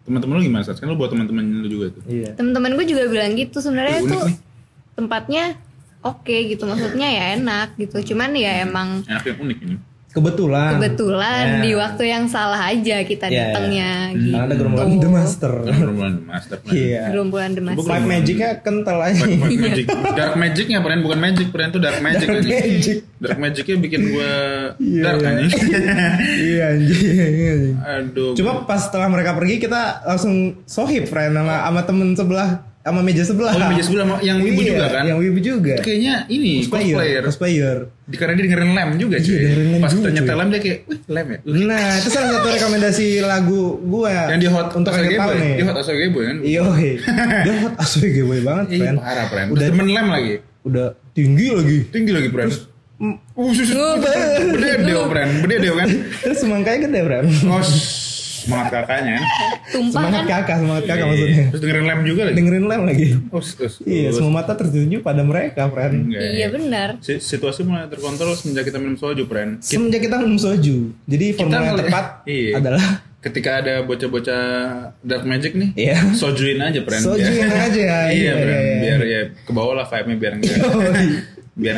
[0.06, 0.78] Teman-teman lu gimana, Sach?
[0.78, 2.02] Kan lu buat teman-teman lu juga tuh.
[2.06, 2.38] Iya.
[2.38, 4.36] temen-temen gue juga bilang gitu sebenarnya tuh nih.
[4.94, 5.44] tempatnya
[6.06, 9.76] oke gitu maksudnya ya enak gitu cuman ya emang Enak yang unik ini.
[10.16, 10.70] Kebetulan.
[10.74, 11.60] kebetulan Ya.
[11.60, 14.16] di waktu yang salah aja kita Iya, datangnya iya.
[14.16, 15.52] gitu Karena ada gerombolan The Master.
[15.60, 16.72] Kan bulan master plan.
[16.72, 17.02] Iya.
[17.12, 19.22] gerombolan demas Coba Five Magicnya kental aja.
[19.22, 19.86] Dark magic.
[20.18, 22.56] Dark magicnya peren bukan magic, peren tuh dark magic Dark anjing.
[22.72, 22.98] magic.
[23.16, 24.32] Dark magicnya bikin gua
[24.82, 25.28] Iya, dark iya.
[25.30, 25.52] anjing.
[26.48, 27.02] iya anjing.
[27.14, 27.74] anjing.
[27.78, 28.32] Aduh.
[28.32, 33.26] Cuma pas setelah mereka pergi kita langsung sohib friend sama sama temen sebelah sama meja
[33.26, 33.50] sebelah.
[33.50, 35.02] Oh, meja sebelah yang wibu Iya, juga kan?
[35.02, 35.74] Yang wibu juga.
[35.82, 36.94] kayaknya ini cosplayer.
[36.94, 37.22] Cosplayer.
[37.26, 37.76] Cosplayer.
[38.06, 39.26] Di karena dia dengerin lem juga cuy.
[39.26, 40.26] Iya, dengerin lem Pas juga, cuy.
[40.30, 41.38] lem dia kayak, wih lem ya.
[41.66, 45.42] Nah, itu salah satu rekomendasi lagu gua Yang di hot untuk akhir Asoge tahun Boy.
[45.42, 45.52] nih.
[45.52, 46.36] Di hot Asoge Boy kan.
[46.40, 46.62] Iya,
[47.46, 48.96] dia hot asoy boy banget, friend.
[49.02, 49.46] parah pren.
[49.50, 50.34] Udah temen lem lagi.
[50.62, 51.78] udah tinggi lagi.
[51.90, 52.28] Tinggi lagi.
[52.96, 54.00] Mm, Uh, sus, Oh,
[54.56, 55.28] bededeo pren.
[55.44, 55.84] Bededeo kan.
[56.24, 57.26] Terus semangkanya gede, friend.
[57.44, 57.60] Oh.
[58.46, 59.16] Semangat kakaknya.
[59.66, 61.10] tumpah Semangat kan kakak, semangat kakak Iya.
[61.10, 61.44] maksudnya.
[61.46, 62.34] Terus dengerin lem juga lagi.
[62.34, 63.06] Dengerin lem lagi.
[63.30, 64.14] Us, us, Iya, us.
[64.14, 65.94] semua mata tertuju pada mereka, friend.
[66.06, 66.22] Enggak.
[66.30, 69.58] iya benar Si- Situasi mulai terkontrol semenjak kita minum soju, Pren.
[69.58, 70.94] Kita, Semenjak kita minum soju.
[71.02, 72.50] Jadi formula yang tepat Iya.
[72.56, 72.86] adalah
[73.18, 74.42] ketika ada bocah-bocah
[75.00, 76.14] dark magic nih, Iya.
[76.14, 77.00] sojuin aja, Pren.
[77.00, 78.78] Sojuin Biar- aja, iya, iya, iya, iya.
[78.80, 80.56] Biar ya ke bawah lah vibe-nya biar enggak.
[81.54, 81.76] biar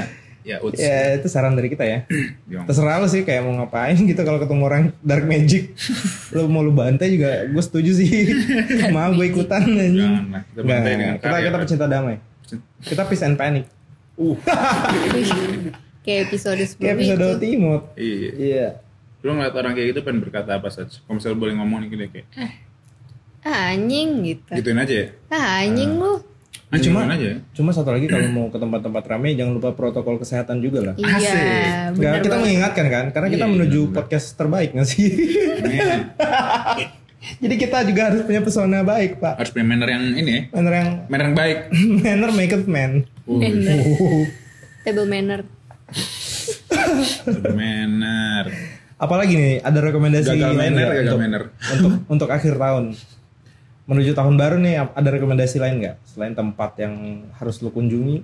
[0.49, 0.81] ya uts.
[0.81, 2.09] ya itu saran dari kita ya.
[2.69, 5.77] Terserah lu sih kayak mau ngapain gitu kalau ketemu orang dark magic.
[6.33, 8.09] lu mau lu bantai juga gue setuju sih.
[8.97, 10.01] mau gue ikutan anjing.
[10.01, 11.61] Janganlah, kita bantai dengan kita kita Pren.
[11.61, 12.17] pecinta damai.
[12.81, 13.69] Kita peace and panic.
[14.17, 14.35] Uh,
[16.09, 17.83] kayak episode Kayak sebelumnya episode itu Timot.
[18.01, 18.31] iya.
[18.33, 18.69] Iya.
[19.21, 20.97] Lu ngeliat orang kayak gitu pengen berkata apa saja?
[21.05, 22.53] Kalau misalnya boleh ngomong nih kayak, eh,
[23.47, 25.07] ah, anjing gitu gituin aja ya.
[25.31, 26.21] ah anjing lu
[26.69, 27.33] Nah, cuma aja.
[27.51, 30.95] cuma satu lagi kalau mau ke tempat-tempat ramai jangan lupa protokol kesehatan juga lah.
[30.95, 31.33] iya Asik.
[31.97, 32.45] Nggak, benar kita banget.
[32.45, 33.95] mengingatkan kan, karena kita Iya, menuju benar.
[33.97, 35.09] podcast terbaik nggak sih?
[37.39, 39.35] Jadi kita juga harus punya pesona baik, Pak.
[39.39, 40.43] harus punya manner yang ini ya.
[40.53, 41.59] Manner yang Manner yang baik.
[42.05, 42.93] manner make it man.
[43.25, 43.79] Uh, Manner.
[44.83, 45.41] table manner
[47.51, 48.45] manner.
[48.95, 51.43] Apalagi nih, ada rekomendasi Gagal manner, gagal untuk, manner.
[51.71, 52.85] untuk untuk akhir tahun?
[53.89, 58.21] Menuju tahun baru nih, ada rekomendasi lain nggak selain tempat yang harus lu kunjungi?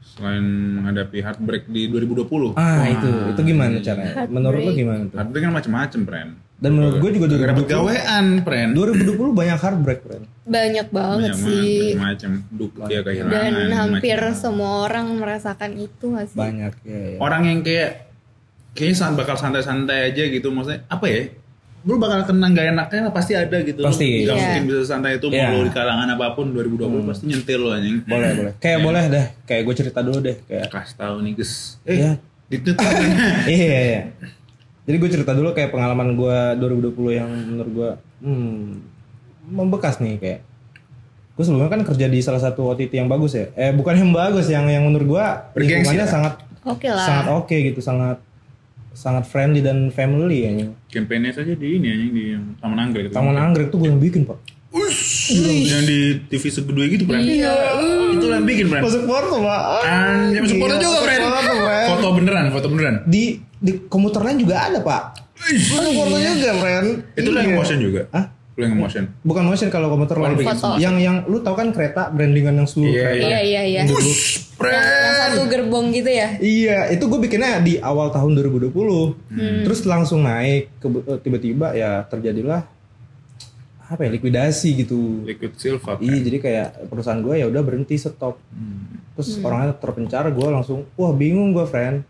[0.00, 0.40] Selain
[0.80, 2.56] menghadapi heartbreak di 2020.
[2.56, 3.84] Ah Wah, itu, itu gimana iya.
[3.84, 4.24] caranya?
[4.32, 5.20] Menurut lu gimana tuh?
[5.20, 6.30] Heartbreak kan macam-macam, friend.
[6.58, 8.70] Dan menurut gue juga 2020, gawean, friend.
[8.74, 10.24] 2020 banyak heartbreak, friend.
[10.48, 11.94] Banyak banget sih.
[11.94, 13.30] Macam duka dia kehilangan.
[13.30, 16.38] Dan hampir macam- semua orang merasakan itu gak sih?
[16.40, 16.98] Banyak ya.
[17.14, 17.16] ya.
[17.20, 18.08] orang yang kayak
[18.72, 21.22] kayaknya bakal santai-santai aja gitu maksudnya apa ya
[21.80, 24.22] lu bakal kena gak enaknya pasti ada gitu Pasti.
[24.22, 24.44] Lu gak Iya.
[24.44, 25.48] mungkin bisa santai itu mau Iya.
[25.52, 28.52] lu di kalangan apa pun 2020 pasti nyentil lo anjing Boleh, boleh.
[28.56, 29.26] Kayak boleh deh.
[29.44, 30.36] Kayak gue cerita dulu deh.
[30.42, 32.10] Kayak kasih tahu nih guys Iya.
[32.10, 32.16] eh
[32.48, 32.88] ditutup
[33.46, 34.00] iya, iya, iya.
[34.82, 38.64] Jadi gue cerita dulu kayak pengalaman gue 2020 yang menurut gue hmm,
[39.48, 40.40] membekas nih kayak
[41.32, 43.46] gue sebelumnya kan kerja di salah satu OTT yang bagus ya.
[43.54, 45.24] Eh bukan yang bagus, yang yang menurut gue
[45.56, 46.10] lingkungannya lah.
[46.10, 47.00] sangat Oke lah.
[47.00, 48.18] sangat oke gitu, sangat
[48.90, 50.50] sangat friendly dan family ya.
[50.88, 52.24] campaignnya saja di ini anjing di
[52.58, 53.14] Taman Anggrek gitu.
[53.14, 54.38] Taman Anggrek tuh gue yang bikin pak.
[55.28, 57.52] yang di TV segede gitu Bran Iya.
[58.12, 59.60] itu yang bikin Bran Masuk foto pak.
[59.82, 61.20] Anjing masuk foto Iya, juga Bran
[61.88, 63.22] foto, beneran foto beneran Di
[63.58, 65.02] di komuter lain juga ada pak.
[65.36, 66.86] Masuk foto juga friend.
[67.14, 67.56] itu yang Iya.
[67.56, 68.24] motion juga Hah?
[68.58, 70.34] Lo yang motion Bukan motion kalau komuter lain.
[70.42, 70.74] Foto.
[70.82, 73.26] Yang yang lu tahu kan kereta brandingan yang seluruh Iya, kereta.
[73.30, 73.82] Iya iya iya.
[73.86, 74.10] Dulu.
[74.58, 76.28] Yang, yang satu gerbong gitu ya?
[76.42, 78.74] Iya, itu gue bikinnya di awal tahun 2020.
[78.74, 79.62] Hmm.
[79.62, 82.66] Terus langsung naik, eh, tiba-tiba ya terjadilah
[83.88, 85.22] apa ya likuidasi gitu.
[85.24, 88.42] liquid silver Iya, jadi kayak perusahaan gue ya udah berhenti stop.
[88.50, 88.98] Hmm.
[89.14, 92.02] Terus orangnya terpencar, gue langsung, wah bingung gue friend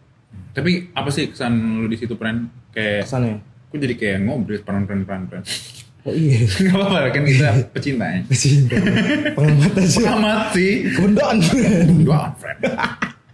[0.59, 3.39] tapi apa sih kesan lu di situ Bran kayak kesannya.
[3.71, 5.45] Kok jadi kayak ngobrol peran peran peran peran.
[6.09, 8.21] Oh iya, Gak apa-apa kan kita pecinta ya.
[8.31, 8.77] cinta,
[9.33, 10.89] pengamat aja, Selamat sih.
[10.91, 11.89] kebendaan friend.
[12.03, 12.61] Doang friend.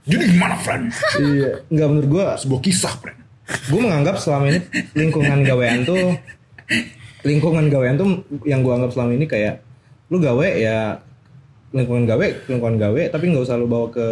[0.05, 0.85] Jadi gimana friend?
[1.17, 3.21] iya, nggak menurut gue, Sebuah kisah friend.
[3.45, 4.61] gue menganggap selama ini
[4.95, 6.17] lingkungan gawean tuh
[7.23, 8.09] lingkungan gawean tuh
[8.43, 9.61] yang gue anggap selama ini kayak
[10.07, 10.97] lu gawe ya
[11.71, 14.07] lingkungan gawe lingkungan gawe tapi nggak usah lu bawa ke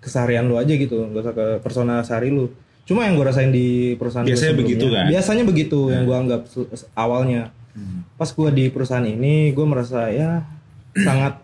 [0.00, 2.50] keseharian lu aja gitu nggak usah ke persona sehari lu
[2.82, 5.04] cuma yang gue rasain di perusahaan Biasanya begitu kan?
[5.08, 6.70] biasanya begitu yang gue anggap su-
[7.76, 10.40] awalnya pas gue di perusahaan ini gue merasa ya
[10.96, 11.36] sangat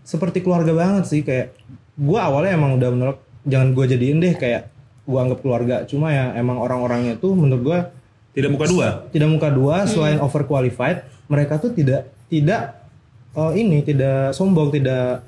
[0.00, 1.52] seperti keluarga banget sih kayak
[2.00, 4.72] gue awalnya emang udah menolak jangan gue jadiin deh kayak
[5.04, 5.84] gue anggap keluarga.
[5.84, 7.78] Cuma ya emang orang-orangnya tuh menurut gue
[8.30, 8.88] Tidak muka dua.
[9.10, 12.78] tidak muka dua selain overqualified mereka tuh tidak tidak
[13.34, 15.26] oh ini tidak sombong tidak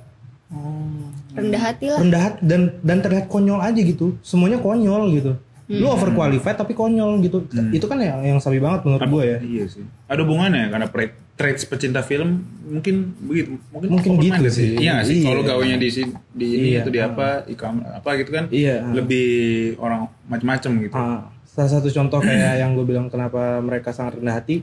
[1.32, 1.98] Rendah hati lah.
[1.98, 4.20] rendah hati dan dan terlihat konyol aja gitu.
[4.20, 5.32] Semuanya konyol gitu
[5.72, 9.64] lu overqualified tapi konyol gitu itu kan yang yang sabi banget menurut gue ya Iya
[9.66, 9.84] sih.
[10.04, 13.56] Ada hubungannya karena pre- traits pecinta film mungkin begitu.
[13.68, 14.76] Mungkin Mungkin gitu minded sih.
[14.76, 15.16] Iya nggak sih.
[15.18, 15.26] Iya.
[15.28, 16.80] Kalau gawainya di si- di ini Iya.
[16.80, 18.44] atau di apa, ikam apa gitu kan.
[18.48, 18.84] Iya.
[18.92, 19.28] Lebih
[19.76, 20.94] orang macam-macam gitu.
[20.94, 24.60] Ah, salah satu contoh kayak yang gue bilang kenapa mereka sangat rendah hati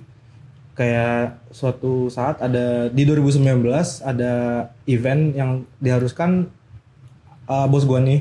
[0.73, 3.43] kayak suatu saat ada di 2019
[3.99, 4.33] ada
[4.85, 6.47] event yang diharuskan
[7.49, 8.19] uh, bos gue nih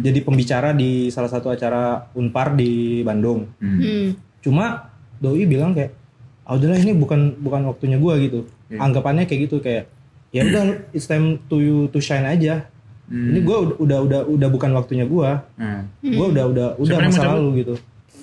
[0.00, 3.48] jadi pembicara di salah satu acara Unpar di Bandung.
[3.56, 3.78] Hmm.
[3.78, 4.06] Hmm.
[4.38, 5.96] Cuma doi bilang kayak
[6.44, 8.40] ah udahlah ini bukan bukan waktunya gue gitu.
[8.68, 8.78] Iya.
[8.80, 9.88] Anggapannya kayak gitu kayak
[10.28, 12.68] ya udah it's time to you to shine aja.
[13.08, 13.32] Hmm.
[13.32, 15.30] Ini gue udah udah udah bukan waktunya gue.
[15.56, 17.74] Nah, Gue udah udah udah Siapa masa lalu gitu.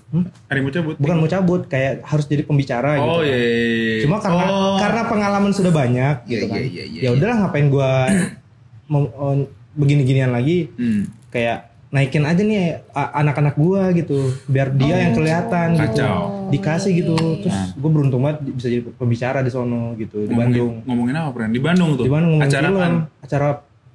[0.05, 0.21] Hmm?
[0.45, 0.95] ada yang mau cabut?
[0.95, 3.35] bukan mau cabut kayak harus jadi pembicara gitu Oh iya.
[3.35, 4.01] iya, iya.
[4.05, 4.77] cuma karena Oh.
[4.77, 7.89] karena pengalaman sudah banyak Iya, gitu kan iya, iya, iya, ya udahlah ngapain gua
[8.91, 9.33] mem- oh,
[9.75, 11.03] begini-ginian lagi Hmm.
[11.29, 16.49] kayak naikin aja nih a- anak-anak gua gitu biar dia yang kelihatan gitu Kacau.
[16.49, 21.13] dikasih gitu terus gue beruntung banget bisa jadi pembicara di sono gitu di Bandung Ngomongin,
[21.13, 21.49] ngomongin apa, Bran?
[21.49, 22.03] Di Bandung tuh.
[22.03, 23.47] di Bandung ngomong Acara film acara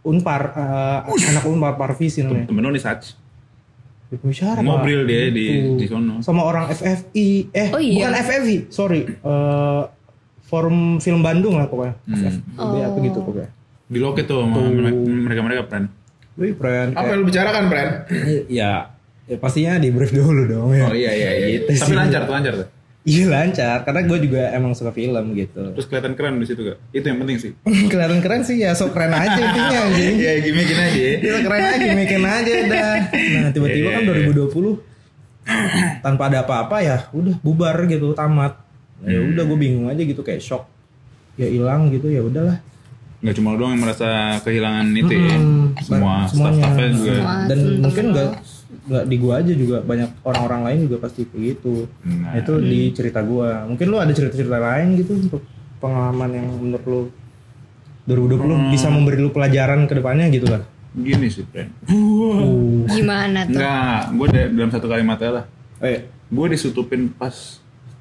[0.02, 3.04] Unpar eh, anak Unpar Parvisi namanya Temen lu nih Sach.
[4.06, 4.58] Di pembicara.
[4.58, 5.70] Ngobrol dia di Gitu.
[5.76, 6.14] di sono.
[6.18, 7.94] sama orang FFI eh Oh, iya?
[8.00, 9.82] bukan FFI sorry Eh,
[10.42, 12.40] forum film Bandung lah pokoknya FFI
[12.80, 13.50] apa gitu pokoknya
[13.90, 14.70] Di loket tuh sama
[15.02, 15.84] mereka-mereka, Bran.
[16.38, 17.88] Wih keren Apa yang lu bicarakan, Bran?
[18.48, 18.94] ya,
[19.26, 21.46] ya pastinya di brief dulu dong ya Oh iya iya iya.
[21.58, 21.98] Gitu Tapi sih.
[21.98, 22.68] lancar tuh, lancar tuh.
[23.02, 26.78] iya lancar karena gue juga emang suka film gitu Terus kelihatan keren di situ gak?
[26.90, 27.50] Itu yang penting sih.
[27.90, 31.02] kelihatan keren sih ya sok keren aja intinya anjing Iya, gimmick aja.
[31.18, 34.88] Gila keren aja bikin aja dah nah tiba-tiba Iya, kan 2020
[36.00, 38.54] tanpa ada apa-apa ya udah bubar gitu tamat
[39.02, 40.68] ya udah gue bingung aja gitu kayak shock
[41.34, 42.60] ya hilang gitu ya udahlah
[43.20, 44.08] Gak cuma lu doang yang merasa
[44.40, 45.36] kehilangan itu ya.
[45.36, 46.26] Hmm, Semua semuanya.
[46.26, 47.12] staff-staffnya juga.
[47.12, 47.34] Semua.
[47.42, 48.12] dan temen-temen mungkin lo.
[48.12, 48.28] nggak
[48.82, 52.32] nggak di gua aja juga banyak orang-orang lain juga pasti begitu Nah.
[52.34, 55.42] itu di cerita gua mungkin lu ada cerita-cerita lain gitu untuk
[55.78, 57.00] pengalaman yang menurut lu
[58.06, 58.70] 2020 Hmm.
[58.70, 61.70] bisa memberi lu pelajaran ke depannya gitu kan Gini sih, Bran.
[61.86, 62.82] uh.
[62.84, 63.54] Gimana tuh?
[63.54, 65.44] Enggak, gue dalam satu kalimat lah.
[65.78, 67.30] eh Gue disutupin pas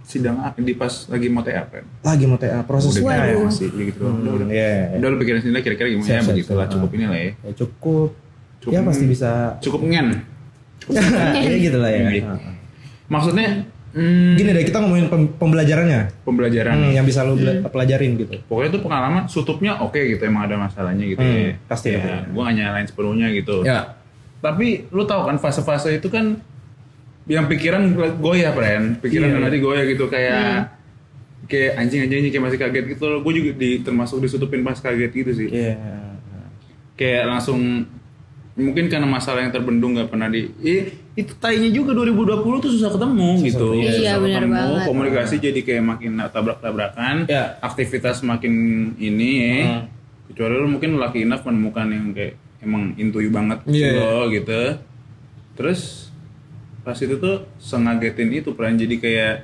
[0.09, 1.85] sidang A- di pas lagi mau TA, Bran.
[2.01, 4.17] lagi mau TA proses Udah TA ya masih gitu doang.
[4.19, 4.47] Udah, udah.
[4.49, 6.73] ya Udah lu pikirin sendiri kira-kira gimana Siap, ya siap, begitulah siap.
[6.73, 7.29] cukup ini lah ya.
[7.39, 8.09] ya cukup
[8.59, 10.07] Cukup ya pasti bisa Cukup ngen.
[11.39, 12.33] ya gitu lah ya Iya.
[13.05, 13.49] Maksudnya
[13.89, 16.21] Hmm, Gini deh, kita ngomongin pem- pembelajarannya.
[16.21, 16.77] pembelajaran.
[16.77, 18.37] Hmm, yang bisa lu bela- pelajarin gitu.
[18.45, 21.53] Pokoknya tuh pengalaman sutupnya oke gitu emang ada masalahnya gitu Hmm, ya.
[21.65, 21.97] pasti ya.
[21.97, 22.21] ada.
[22.23, 23.65] Gue gak nyalain sepenuhnya gitu.
[23.65, 23.97] Ya.
[24.37, 26.37] Tapi lu tahu kan fase-fase itu kan
[27.29, 27.81] yang pikiran
[28.17, 28.97] goyah, Pren.
[28.97, 29.33] Pikiran Iya.
[29.37, 30.73] yang nanti goyah gitu kayak
[31.45, 33.21] kayak anjing anjing kayak masih kaget gitu loh.
[33.21, 35.47] Gue juga di termasuk disutupin pas kaget gitu sih.
[35.47, 35.77] Iya.
[36.93, 37.85] Kayak langsung
[38.59, 42.91] mungkin karena masalah yang terbendung nggak pernah di eh, itu tainya juga 2020 tuh susah
[42.91, 43.67] ketemu gitu.
[43.71, 44.83] Iya, Susah benar ketemu, banget.
[44.83, 47.15] Komunikasi jadi kayak makin tabrak-tabrakan.
[47.25, 47.55] Ya.
[47.61, 48.53] Aktivitas makin
[48.97, 49.55] ini ya.
[49.63, 49.81] Hmm.
[50.27, 54.23] Kecuali lu mungkin lucky enough menemukan yang kayak emang into you banget Iya, gitu loh
[54.27, 54.61] gitu.
[55.55, 56.08] Terus
[56.81, 59.35] pas itu tuh sengagetin itu peran jadi kayak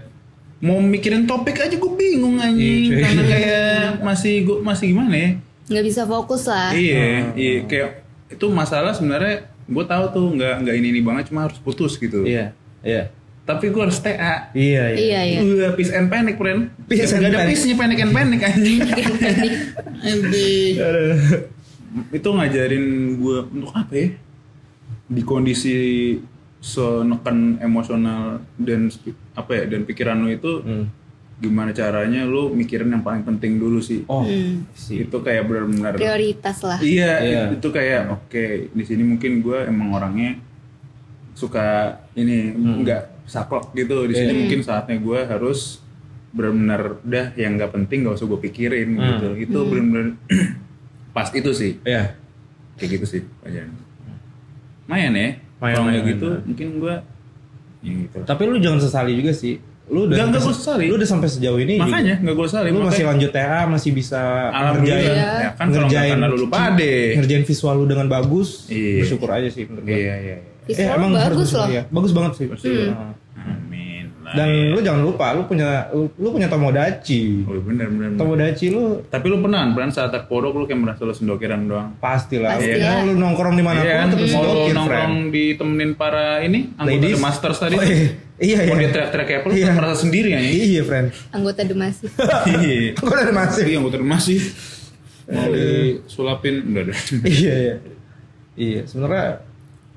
[0.59, 5.29] mau mikirin topik aja gue bingung anjing Iya, karena kayak masih gue masih gimana ya
[5.65, 7.89] nggak bisa fokus lah Iya, iya kayak
[8.31, 12.21] itu masalah sebenarnya gue tahu tuh nggak nggak ini ini banget cuma harus putus gitu.
[12.21, 12.53] Iya.
[12.85, 13.09] Iya.
[13.45, 14.49] Tapi gue harus TA.
[14.53, 14.97] Iya, iya.
[14.97, 16.69] iya iya Udah peace and panic, friend.
[16.85, 17.49] Peace and Gak ada panic.
[17.53, 18.79] peace-nya panic and panic anjing.
[20.01, 20.73] Anjing.
[22.11, 22.85] itu ngajarin
[23.17, 24.07] gue untuk apa ya?
[25.05, 25.77] Di kondisi
[26.65, 28.89] senekan emosional dan
[29.37, 30.89] apa ya dan pikiran lu itu Hmm.
[31.37, 34.01] gimana caranya lu mikirin yang paling penting dulu sih.
[34.07, 34.65] Oh, Hmm.
[34.71, 35.05] sih.
[35.05, 37.41] Itu kayak benar-benar prioritas lah Iya, Iya.
[37.53, 40.41] itu kayak oke di sini mungkin gue emang orangnya
[41.33, 42.49] suka ini
[42.81, 44.07] nggak saklek gitu.
[44.07, 44.39] Di sini Iya.
[44.41, 45.83] mungkin saatnya gue harus
[46.31, 49.05] benar-benar udah yang nggak penting gak usah gue pikirin Hmm.
[49.13, 49.27] gitu.
[49.37, 50.17] Itu benar-benar
[51.15, 52.15] pas itu sih Iya.
[52.75, 53.69] kayak gitu sih pelajaran.
[54.87, 55.29] Mayan ya.
[55.71, 56.95] Kalau nggak mayan, gitu mungkin gue
[57.81, 58.17] ya gitu.
[58.21, 59.55] Tapi lu jangan sesali juga sih.
[59.85, 60.85] Lu udah sampai- gua sesali.
[60.89, 61.73] Lu udah sampai sejauh ini.
[61.75, 61.85] juga.
[61.87, 62.71] Makanya nggak gue saling.
[62.73, 64.21] lu masih lanjut TA, masih bisa
[64.73, 67.05] ngerjain, Ya, kan kalau karena lu lupa deh.
[67.15, 68.65] ngerjain visual lu dengan bagus.
[68.65, 69.05] Iya.
[69.05, 69.93] Bersyukur aja sih menurut gua.
[69.93, 70.35] Iya iya.
[70.65, 70.85] iya.
[70.89, 71.83] visual harus bagus loh ya.
[71.87, 72.45] Bagus banget sih.
[72.49, 72.89] Bersyukur.
[72.89, 73.13] Nah.
[74.25, 74.73] Lah, Dan ya.
[74.73, 77.45] lu jangan lupa, lu punya lu, lu punya Tomodachi.
[77.45, 78.09] Oh bener bener.
[78.09, 78.17] bener.
[78.17, 81.93] Tomodachi lu Tapi lu pernah, beran saat tak podok lu kayak merasa lu sendokiran doang.
[81.95, 82.57] pasti lah.
[82.57, 84.89] Pasti Ya, lu nongkrong di mana Iya kan, pun terus mau lu nongkrong
[85.21, 85.29] friend.
[85.29, 87.13] ditemenin para ini anggota Ladies.
[87.13, 87.75] The Masters tadi.
[87.75, 87.87] Oh, tuh.
[87.87, 88.09] iya.
[88.35, 88.81] Iya, Mau iya.
[88.81, 89.69] dia teriak-teriak kayak apa, lu Iya.
[89.71, 90.39] merasa sendiri ya.
[90.41, 91.07] Iya, friend.
[91.29, 92.03] anggota demasi
[92.51, 92.91] Iya.
[92.91, 93.63] Kok udah masih?
[93.63, 94.39] Iya, anggota masih
[95.25, 96.99] mau disulapin udah udah.
[97.25, 97.75] iya iya
[98.55, 99.41] iya sebenarnya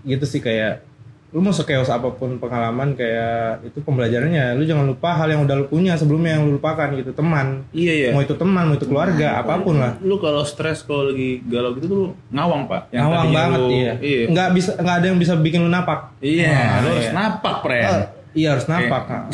[0.03, 0.88] gitu sih kayak
[1.29, 5.55] lu mau sekeos apa pun pengalaman kayak itu pembelajarannya lu jangan lupa hal yang udah
[5.55, 8.09] lu punya sebelumnya yang lu lupakan gitu teman Iya iya.
[8.11, 11.75] mau itu teman mau itu keluarga apa pun lah Lu kalau stres kalau lagi galau
[11.75, 12.89] gitu tuh lu ngawang pak.
[12.91, 14.21] ngawang tadinya banget lu- iya Iya.
[14.27, 17.13] nggak bisa nggak ada yang bisa bikin lu napak Iya, Nah, lu harus iya.
[17.13, 17.85] napak pren.
[17.85, 18.01] Oh,
[18.33, 19.03] iya harus napak.
[19.05, 19.25] Nah,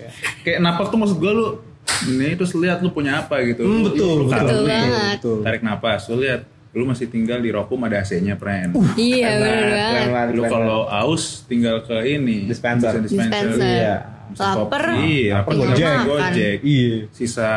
[0.44, 1.46] Kayak napak tuh maksud gua lu
[2.06, 3.62] ini terus lihat lu punya apa gitu.
[3.62, 5.16] Hmm, betul, lu betul, Betul banget.
[5.16, 5.38] betul.
[5.40, 6.42] Tarik napas, lu lihat
[6.74, 8.74] lu masih tinggal di Rokum ada AC-nya, Pren.
[8.98, 12.98] iya bener Keren banget banget, lu kalau aus tinggal ke ini Dispenser.
[12.98, 13.96] dispenser Iya.
[14.32, 16.56] Lapar Iya, tinggal gojek, gojek.
[16.60, 17.50] iya Sisa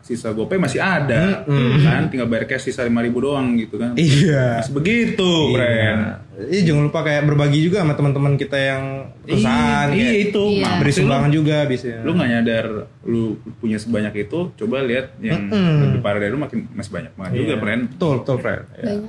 [0.00, 2.02] sisa GoPay masih ada, kan?
[2.06, 3.92] Tinggal bayar cash sisa lima ribu doang gitu kan?
[3.94, 5.98] iya Masih begitu, Pren.
[6.40, 8.84] Iya jangan lupa kayak berbagi juga sama teman-teman kita yang
[9.22, 10.44] perusahaan Iya, iya itu.
[10.56, 10.70] Iya.
[10.76, 12.00] Beri lu- sumbangan juga bisa.
[12.00, 12.64] Lu nggak nyadar
[13.02, 13.22] lu
[13.56, 15.84] punya sebanyak itu, coba lihat yang Mm-mm.
[15.86, 17.60] lebih parah dari lu makin masih banyak banget juga, Iya.
[17.60, 17.80] Pren.
[17.90, 18.62] Betul, betul, friend.
[18.74, 18.84] Ya.
[18.88, 19.00] banyak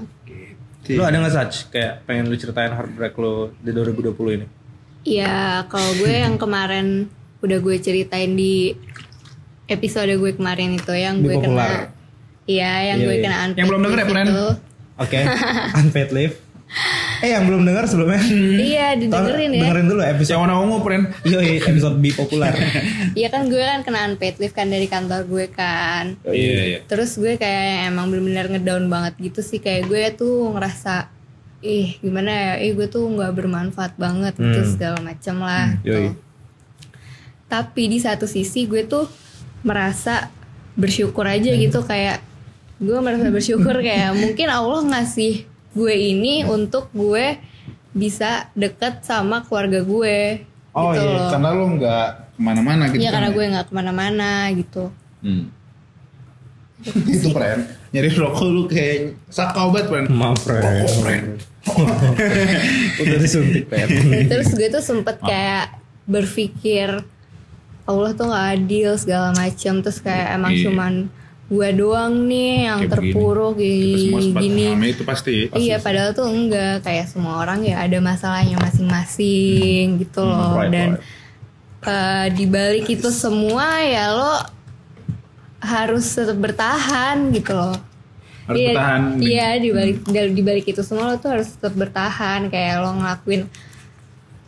[0.81, 0.97] Gitu.
[0.97, 4.45] Lu ada nggak Sach kayak pengen lu ceritain heartbreak lu di 2020 ini?
[5.01, 5.35] Ya
[5.67, 7.09] kalau gue yang kemarin
[7.41, 8.77] udah gue ceritain di
[9.65, 11.89] episode gue kemarin itu yang gue Bipolar.
[11.89, 11.99] kena
[12.43, 13.23] Iya yang Iya, gue iya.
[13.23, 14.27] kena unpaid Yang belum denger ya, Pren?
[14.97, 15.19] Oke,
[15.79, 16.35] unpaid leave.
[17.19, 18.21] Eh yang belum dengar sebelumnya?
[18.55, 21.01] Iya didengerin ya Dengerin dulu episode Yang warna ungu, Pren.
[21.23, 22.53] Yoi, episode bi populer.
[23.19, 26.79] Iya kan gue kan kena unpaid leave kan dari kantor gue kan Iya, iya.
[26.83, 31.09] Terus gue kayak emang bener-bener ngedown banget gitu sih Kayak gue tuh ngerasa
[31.61, 34.69] Ih gimana ya Ih gue tuh gak bermanfaat banget gitu Hmm.
[34.69, 36.09] segala macem lah Yoi.
[36.09, 36.17] gitu.
[37.45, 39.05] Tapi di satu sisi gue tuh
[39.61, 40.31] merasa
[40.73, 42.23] bersyukur aja gitu Kayak
[42.77, 47.37] gue merasa bersyukur kayak mungkin Allah ngasih gue ini untuk gue
[47.91, 51.27] bisa deket sama keluarga gue Oh, gitu iya, loh.
[51.27, 53.03] Karena lu nggak ke mana-mana gitu.
[53.03, 53.35] Iya kan, karena ya?
[53.35, 54.83] gue nggak ke mana-mana gitu.
[55.19, 55.43] Hmm.
[57.11, 57.59] itu Pren.
[57.91, 60.05] Nyari rokok lu kayak sakau banget, Pren.
[60.07, 61.43] Maaf, friend.
[63.01, 63.69] Udah disuntik.
[64.27, 65.77] Terus gue tuh sempet kayak
[66.09, 67.05] berpikir
[67.85, 69.81] Allah tuh nggak adil segala macam.
[69.81, 70.63] Terus kayak emang Iya.
[70.69, 70.93] cuman
[71.51, 75.51] gue doang nih yang Kayak terpuruk Kita gini, itu pasti.
[75.51, 75.67] pasti.
[75.67, 80.89] Iya padahal tuh enggak kayak semua orang ya ada masalahnya masing-masing gitu loh right, dan
[80.95, 81.91] right.
[81.91, 84.33] eh, di balik itu semua ya lo
[85.59, 87.75] harus tetap bertahan gitu loh.
[88.45, 89.01] Harus Iya, bertahan.
[89.21, 89.97] Iya di balik
[90.33, 92.49] di balik itu semua lo tuh harus tetap bertahan.
[92.49, 93.41] Kayak lo ngelakuin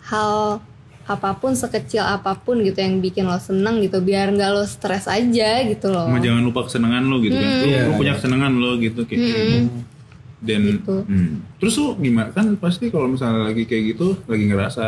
[0.09, 0.59] hal
[1.03, 5.05] apa pun sekecil apa pun gitu yang bikin lo seneng gitu biar nggak lo stres
[5.05, 6.07] aja gitu loh.
[6.07, 7.51] Sama jangan lupa kesenangan lo gitu kan.
[7.59, 9.57] Lu, Iya, lu punya kesenangan lo gitu kayak gitu.
[10.43, 10.95] Dan Gitu.
[11.07, 11.55] hmm.
[11.59, 12.31] terus lu gimana?
[12.31, 14.85] Kan pasti kalau misalnya lagi kayak gitu lagi ngerasa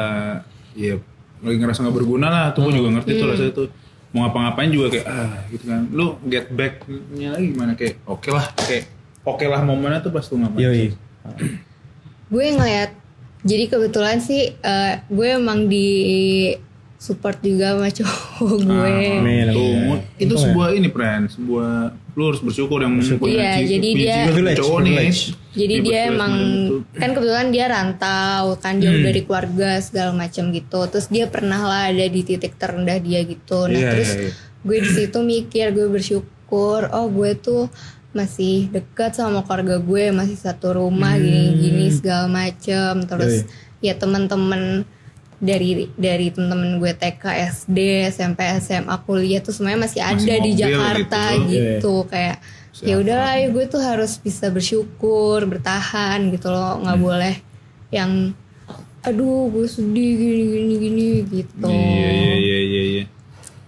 [0.76, 0.96] ya
[1.44, 2.46] lagi ngerasa nggak berguna lah.
[2.56, 3.68] Tuh gue juga ngerti tuh rasanya tuh.
[4.16, 5.82] Mau ngapa-ngapain juga kayak ah gitu kan.
[5.92, 7.76] Lu get back-nya lagi gimana?
[7.76, 8.88] Kayak oke lah kayak
[9.26, 10.86] oke lah momennya tuh pas lu ngapain Yoi.
[12.26, 12.92] gue ngeliat
[13.42, 15.90] jadi kebetulan sih eh, gue emang di
[16.96, 20.00] support juga sama cowok gue Ah, Amin, tuh, amin.
[20.16, 20.44] itu Untung ya.
[20.48, 21.72] sebuah ini friend sebuah
[22.16, 24.96] lu harus bersyukur yang punya Iya, jadi dia- cowok nih
[25.52, 26.34] jadi Iya, dia emang
[26.64, 26.76] itu.
[26.96, 31.92] kan kebetulan dia rantau kan jauh dari keluarga segala macam gitu terus dia pernah lah
[31.92, 34.32] ada di titik terendah dia gitu nah Iya, terus iya, iya.
[34.64, 37.68] gue di situ mikir gue bersyukur oh gue tuh
[38.16, 43.04] masih dekat sama keluarga gue masih satu rumah gini-gini segala macem.
[43.04, 43.44] Terus
[43.84, 44.88] ya teman-teman
[45.36, 50.52] dari dari teman-teman gue TK SD SMP SMA kuliah tuh semuanya masih ada Masih di
[50.56, 51.52] mobil Jakarta gitu.
[51.52, 52.38] gitu, kayak
[52.80, 56.80] ya udahlah ya gue tuh harus bisa bersyukur bertahan gitu loh.
[56.80, 57.36] Nggak boleh
[57.92, 58.32] yang
[59.06, 61.68] aduh gue sedih gini gini gini gitu.
[61.70, 63.04] Iya iya iya iya iya.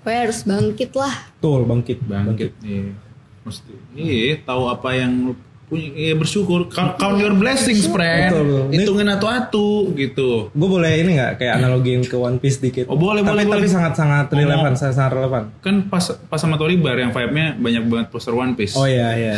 [0.01, 1.15] Pokoknya harus bangkit lah.
[1.35, 1.97] Betul, bangkit.
[2.07, 2.95] bangkit iya.
[3.43, 5.33] Mesti iya tahu apa yang
[5.67, 8.31] punya iya bersyukur count, your blessings friend
[8.71, 12.87] hitungin atu-atu gitu Gue boleh ini nggak kayak analogiin ke One Piece dikit?
[12.87, 13.67] Oh, boleh, tapi, boleh, Tapi boleh.
[13.67, 15.43] sangat-sangat Ngomong- relevan, sangat relevan.
[15.59, 19.11] kan pas pas sama Tori Bar yang vibe-nya banyak banget poster One Piece Oh iya
[19.13, 19.33] iya.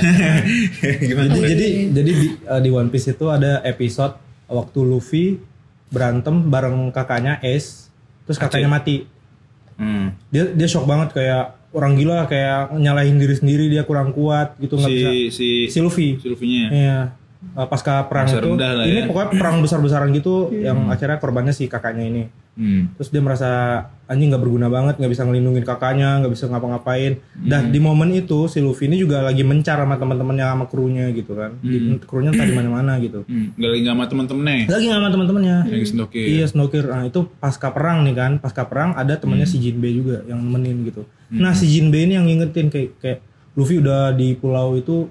[1.02, 4.14] gimana jadi jadi jadi di, eh, di One Piece itu ada episode
[4.46, 5.26] waktu Luffy
[5.88, 7.90] berantem bareng kakaknya Ace,
[8.24, 9.02] terus kakaknya mati.
[9.76, 10.30] hmm.
[10.30, 14.76] Dia dia shock banget kayak orang gila kayak nyalahin diri sendiri dia kurang kuat gitu
[14.76, 15.10] nggak si bisa.
[15.30, 16.10] si Si Luffy.
[16.16, 17.00] si Luffy-nya Iya.
[17.40, 18.52] Eh, pasca perang Masa itu
[18.84, 19.06] ini ya.
[19.06, 22.24] pokoknya perang besar-besaran gitu yang akhirnya korbannya si kakaknya ini
[22.60, 23.00] hmm.
[23.00, 23.50] terus dia merasa
[24.06, 27.16] anjing nggak berguna banget nggak bisa ngelindungin kakaknya nggak bisa ngapa-ngapain.
[27.16, 27.48] Hmm.
[27.48, 31.34] dan di momen itu si Luffy ini juga lagi mencar sama teman-temannya sama krunya gitu
[31.34, 31.56] kan.
[31.64, 33.24] Di- krunya entah di mana-mana gitu.
[33.24, 33.56] Hmm.
[33.56, 34.58] Gak lagi sama temen-temennya?
[34.68, 38.32] Lagi nggak sama teman-temannya lagi sendokir iya snowkir nah itu pasca perang nih kan.
[38.38, 39.54] Pasca perang ada temannya Hmm.
[39.56, 41.08] si Jinbei juga yang nemenin gitu.
[41.32, 43.20] Nah si Jinbei ini yang ngingetin kayak kayak
[43.54, 45.08] Luffy udah di pulau itu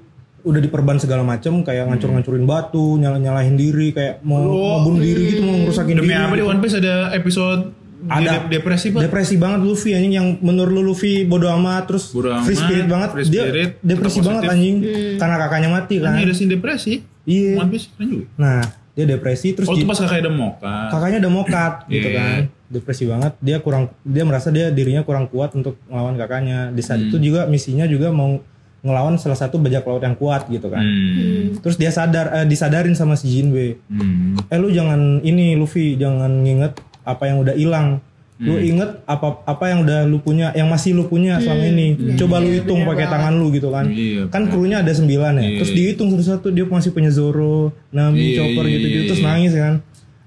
[0.49, 1.93] udah diperban segala macem kayak Hmm.
[1.93, 5.99] ngancur-ngancurin batu nyala nyalahin diri kayak mau, mau bunuh diri gitu mau ngerusakin Oh.
[6.01, 6.19] demi diri.
[6.19, 7.63] apa di One Piece ada episode
[7.99, 8.31] dia Ada.
[8.41, 9.01] de- depresi pak?
[9.03, 12.87] Depresi banget Luffy anjing yang menurut lu Luffy bodo amat terus Bodo free amat, spirit
[12.87, 14.77] banget free dia spirit, depresi tetap banget anjing.
[15.17, 16.13] Karena kakaknya mati kan?
[16.13, 16.95] Ini ada scene depresi.
[17.23, 17.53] Iya.
[17.57, 18.27] One Piece keren juga.
[18.35, 18.61] Nah
[18.95, 22.17] dia depresi terus oh itu pas kakaknya udah moka kakaknya udah mokat gitu Iya.
[22.17, 22.41] kan.
[22.69, 26.71] Depresi banget dia kurang dia merasa dia dirinya kurang kuat untuk melawan kakaknya.
[26.71, 28.39] Di saat itu juga misinya juga mau
[28.79, 30.81] ngelawan salah satu bajak laut yang kuat gitu kan.
[30.81, 31.59] Hmm.
[31.59, 34.39] terus dia sadar eh, disadarin sama si Jinbe Hmm.
[34.39, 37.99] eh lu jangan ini Luffy jangan nginget apa yang udah hilang.
[38.39, 42.15] Lu inget apa apa yang udah lu punya yang masih lu punya selama ini.
[42.15, 43.91] Coba lu hitung pakai tangan lu gitu kan.
[43.91, 45.59] Iya, kan krunya ada sembilan ya.
[45.59, 49.03] Terus dihitung satu-satu dia masih punya Zoro Nami Iya, Chopper iya, gitu-gitu.
[49.03, 49.27] iya, terus iya.
[49.27, 49.75] nangis kan.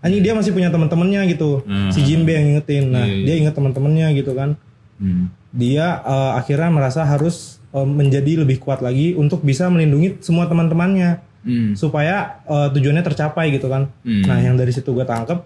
[0.03, 1.63] Anjing dia masih punya teman-temannya gitu.
[1.63, 1.87] Hmm.
[1.87, 2.91] si Jinbe yang ngingetin.
[2.91, 3.23] Nah Iya, iya.
[3.23, 4.59] dia inget teman-temannya gitu kan.
[4.99, 5.31] Hmm.
[5.55, 11.23] dia eh, akhirnya merasa harus eh, menjadi lebih kuat lagi untuk bisa melindungi semua teman-temannya
[11.41, 11.73] Hmm.
[11.73, 13.89] supaya eh, tujuannya tercapai gitu kan.
[14.01, 14.23] Hmm.
[14.23, 15.41] Nah yang dari situ gue tangkep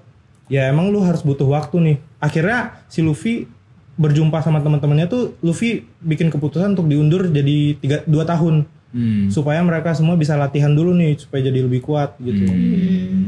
[0.46, 1.98] ya emang lu harus butuh waktu nih.
[2.20, 3.48] Akhirnya si Luffy
[3.96, 9.28] berjumpa sama teman-temannya tuh Luffy bikin keputusan untuk diundur jadi tiga dua tahun Hmm.
[9.28, 12.48] supaya mereka semua bisa latihan dulu nih supaya jadi lebih kuat gitu.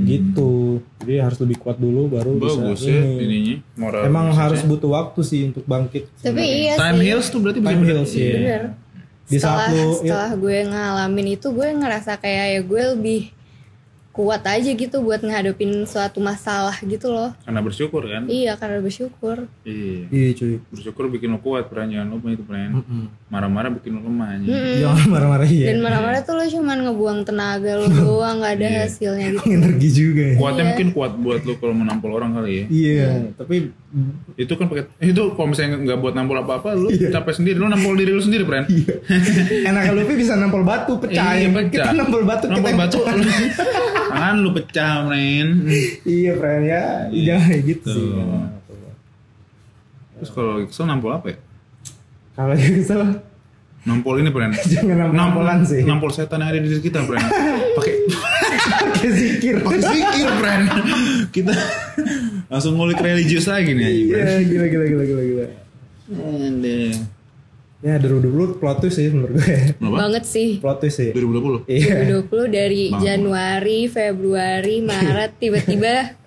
[0.03, 0.51] Gitu.
[0.97, 3.15] Jadi harus lebih kuat dulu baru Bagus bisa ya ini.
[3.19, 6.07] ininya moral Emang harus butuh waktu sih untuk bangkit.
[6.17, 8.71] tapi iya time sih heals tuh berarti Time heals ya.
[9.27, 13.21] Di setelah saat lu ya, setelah gue ngalamin itu gue ngerasa kayak ya gue lebih
[14.17, 17.37] kuat aja gitu buat ngadepin suatu masalah gitu loh.
[17.45, 18.25] Karena bersyukur kan?
[18.25, 19.45] Iya karena bersyukur.
[19.61, 20.09] Iya.
[20.09, 20.55] Iya cuy.
[20.67, 22.81] bersyukur bikin lo kuat peran jangan lupa itu peran
[23.29, 24.47] marah-marah bikin lo lemah aja
[24.79, 25.65] Jangan marah-marah ya.
[25.69, 29.45] dan marah-marah tuh lo cuman ngebuang tenaga lo doang nggak ada hasilnya gitu.
[29.47, 30.35] Energi juga ya.
[30.35, 32.65] kuatnya mungkin kuat buat lo kalau menampol orang kali ya.
[32.67, 33.69] Iya, tapi
[34.33, 37.57] itu kan pakai itu kalau misalnya nggak buat nampol apa-apa lo capek sendiri.
[37.57, 38.65] Lo nampol diri lo sendiri pren
[39.69, 41.37] enaknya Luffy bisa nampol batu pecah.
[41.37, 41.53] Iya, ya.
[41.53, 41.69] pecah.
[41.69, 42.99] Kita nampol batu nampol kita batu.
[44.07, 45.47] Tangan lo pecah pren
[46.03, 46.83] iya, friend ya.
[47.09, 48.07] Jangan kayak gitu sih.
[48.07, 48.47] Tuh.
[50.17, 51.37] terus kalau kesel nampol apa ya
[52.33, 53.01] Kalau lagi kesel
[53.83, 55.81] nampol ini pren jangan nampol nampolan sih.
[55.83, 57.21] nampol setan yang ada di diri kita pren
[57.73, 57.93] pakai
[58.97, 59.55] Pakai zikir.
[59.65, 60.61] pakai zikir pren
[61.29, 61.53] kita
[62.47, 65.45] langsung ngulik religius lagi nih Iya, gila gila gila gila gila.
[66.39, 66.95] Ende.
[67.87, 69.47] Ya, 2020 plot twist sih menurut gue.
[69.79, 69.95] Berapa?
[69.97, 71.09] banget sih Plot twist sih.
[71.09, 72.03] 2020 Iya.
[72.27, 76.19] 2020 dari Januari Februari Maret tiba-tiba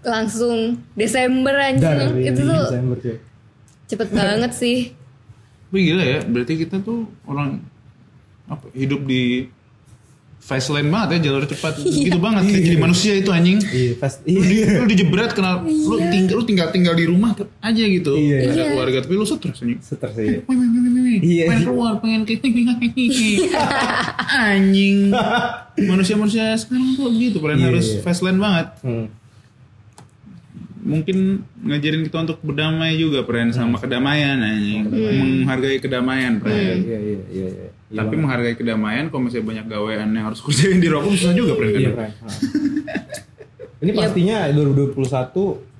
[0.00, 0.58] langsung
[0.92, 3.16] Desember anjing Dari itu tuh Desember cuy.
[3.86, 4.78] cepet banget sih
[5.64, 7.62] Tapi gila ya, berarti kita tuh orang
[8.44, 9.46] apa hidup di
[10.40, 13.60] fast lane banget ya jalur cepat gitu banget kayak jadi manusia itu anjing.
[13.60, 14.80] Iya, pas lu, di, iya.
[14.80, 18.16] lu dijebret kenal lu tinggal lu tinggal tinggal di rumah aja gitu.
[18.16, 18.48] Iya.
[18.48, 18.64] Ada Iya.
[18.72, 19.78] keluarga tapi lu stres anjing.
[20.48, 21.18] Wih, wih.
[21.20, 21.44] Iya.
[21.46, 22.40] pengen keluar pengen ke
[24.50, 25.12] anjing.
[25.76, 28.00] Manusia-manusia sekarang tuh gitu kalian Iya, harus iya.
[28.02, 28.68] fast lane banget.
[28.82, 29.06] Hmm.
[30.80, 34.88] mungkin ngajarin kita untuk berdamai juga pren sama kedamaian anjing.
[34.88, 36.80] Menghargai kedamaian pren.
[36.80, 37.48] Iya, iya, iya,
[37.90, 37.92] iya.
[37.92, 38.00] iya.
[38.00, 41.68] tapi menghargai kedamaian kalau misalnya banyak gawean yang harus kerjain di rokok susah juga pren
[41.68, 41.92] kan Iya.
[41.92, 42.28] Ha.
[43.80, 45.00] Ini pastinya 2021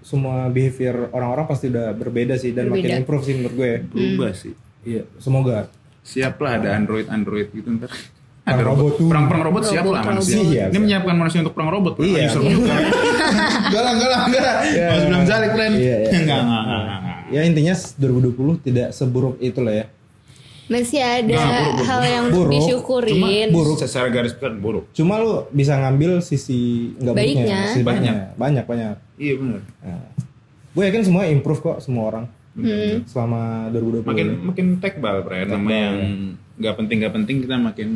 [0.00, 2.96] semua behavior orang-orang pasti udah berbeda sih dan makin Berbeda.
[2.98, 3.70] improve sih menurut gue.
[3.86, 5.68] berubah sih Iya, semoga.
[6.00, 7.92] siap lah ada android android gitu ntar
[8.40, 10.48] Perang ada robot robot perang perang robot siap Robot, lah perang manusia robot.
[10.48, 10.80] Siap, ini siap.
[10.80, 11.92] menyiapkan manusia untuk perang robot.
[12.00, 12.20] Iya.
[12.32, 16.08] Enggak lah lah enggak lah masih belum zalik Pren Iya, iya.
[16.24, 17.18] enggak enggak enggak, enggak.
[17.30, 19.84] Ya intinya 2020 tidak seburuk itu lah ya.
[20.70, 21.84] Masih ada Nah, buruk, buruk.
[21.84, 22.52] hal yang Buruk.
[22.54, 27.60] disyukurin buruk secara garis besar buruk Cuma lu bisa ngambil sisi nggak buruknya, Baiknya.
[27.68, 28.14] sisi Banyak.
[28.38, 28.96] banyak, banyak, banyak.
[29.16, 30.06] iya benar Nah,
[30.70, 33.02] gue yakin semua improve kok semua orang Hmm.
[33.04, 34.06] selama 2020.
[34.06, 34.42] makin ini.
[34.42, 35.74] makin tekbal Pren nama Tekbal.
[35.76, 35.96] yang
[36.56, 37.88] nggak penting nggak penting kita makin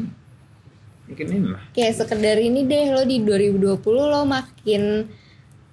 [1.04, 5.10] makin inilah kayak sekedar ini deh lo di 2020 lo makin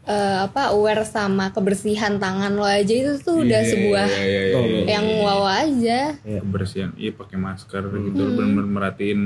[0.03, 4.41] eh, apa aware sama kebersihan tangan lo aja itu tuh udah Iya, sebuah iya, iya,
[4.41, 4.83] iya, Oh, iya.
[4.89, 5.99] yang wow aja.
[6.19, 6.91] Kebersihan.
[6.95, 9.21] Iya pakai masker gitu lu bener-bener merhatiin.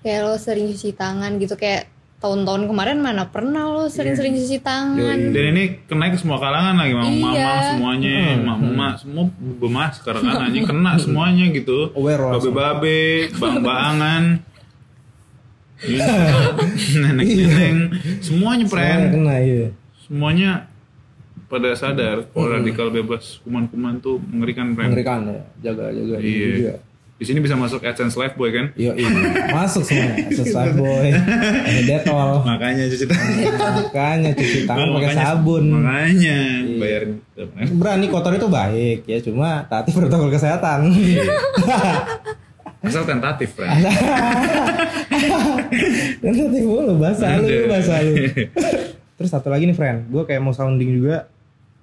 [0.00, 4.96] Kayak lo sering cuci tangan gitu kayak tahun-tahun kemarin mana pernah lo sering-sering cuci tangan.
[5.28, 7.52] Dan ini kena ke semua kalangan lagi mama mama Iya.
[7.70, 9.24] semuanya mama mama semua
[9.60, 10.64] bermasker kan anjing.
[10.64, 11.92] Kena semuanya gitu.
[11.92, 13.28] Aware babe
[15.86, 16.00] langsung.
[16.00, 17.76] babe bang bangan nenek neneng
[18.18, 19.66] semuanya Semuanya pren kena iya.
[20.00, 20.50] semuanya
[21.44, 26.74] pada sadar kalau radikal bebas kuman-kuman tuh mengerikan pren Mengerikan ya, jaga-jaga diri iya juga.
[27.14, 29.06] di sini bisa masuk AdSense Live Boy kan Iya, iya.
[29.48, 30.18] Masuk semua.
[30.26, 31.14] Sesuai boy.
[31.14, 32.42] Ada detol.
[32.42, 33.34] makanya cuci tangan
[33.78, 35.64] Makanya cuci tangan pakai sabun.
[35.70, 36.38] makanya
[36.74, 37.42] bayar gitu.
[37.72, 40.90] Berani kotor itu baik ya, cuma taati protokol kesehatan.
[42.84, 43.70] asal tentatif Pren.
[46.20, 48.14] Dan nanti mulu bahasa lu, bahasa lu.
[49.16, 51.30] Terus satu lagi nih friend, gue kayak mau sounding juga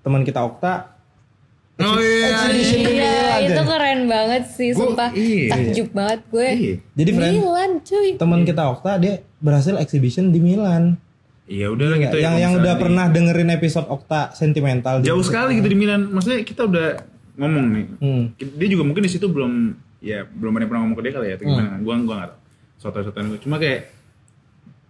[0.01, 0.99] teman kita Okta.
[1.79, 5.09] oh iya di Iya, Milan, itu keren banget sih, Gua- sumpah.
[5.11, 5.49] iya.
[5.49, 6.47] Takjub banget gue.
[6.51, 6.75] Iya.
[6.93, 8.09] Jadi friend, Milan, cuy.
[8.15, 10.99] teman kita Okta dia berhasil exhibition di Milan.
[11.45, 12.21] Iya udah lah Iya, gitu ya.
[12.21, 15.01] yang kalau yang udah pernah dengerin episode Okta sentimental.
[15.01, 16.07] jauh sekali gitu di Milan.
[16.07, 16.87] Maksudnya kita udah
[17.35, 17.85] ngomong nih.
[17.97, 18.23] Hmm.
[18.37, 21.27] Dia juga mungkin di situ belum ya belum ada yang pernah ngomong ke dia kali
[21.27, 21.69] ya atau gimana.
[21.77, 22.39] Gua gua enggak tahu.
[22.81, 23.39] Soto-sotoan gue.
[23.39, 23.93] Cuma kayak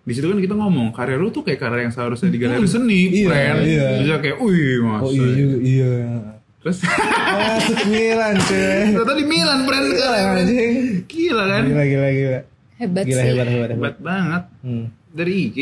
[0.01, 3.01] di situ kan kita ngomong karya lu tuh kayak karya yang seharusnya di galeri seni,
[3.13, 3.57] Iya, friend.
[3.61, 3.87] iya.
[3.99, 5.03] Bisa kayak, wih masa.
[5.03, 5.93] Oh iya juga, iya.
[6.57, 8.63] Terus Masuk Milan cuy.
[8.91, 10.33] ternyata di Milan, friend Gila sekarang.
[10.37, 10.73] anjing.
[11.05, 11.63] Gila kan?
[11.65, 12.39] Gila gila gila.
[12.77, 13.27] Hebat Gila sih.
[13.27, 13.69] hebat hebat hebat.
[13.73, 14.43] Hebat banget.
[14.61, 14.85] Hmm.
[15.11, 15.59] Dari IG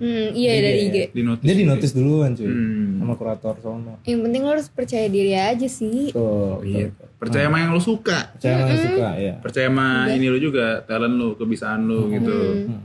[0.00, 0.96] Hmm, iya dari IG.
[1.12, 1.44] di notis.
[1.44, 2.46] Dia di notice duluan cuy.
[2.46, 2.96] Hmm.
[2.96, 4.00] Sama kurator sono.
[4.02, 6.08] Yang penting lo harus percaya diri aja sih.
[6.08, 6.64] Tuh.
[6.64, 6.88] Iya.
[6.88, 7.09] tuh.
[7.20, 8.32] Percaya sama yang lu suka.
[8.32, 9.34] Percaya sama yang suka ya.
[9.38, 12.80] percaya sama ini lu juga talent lu kebisaan lu gitu Hmm.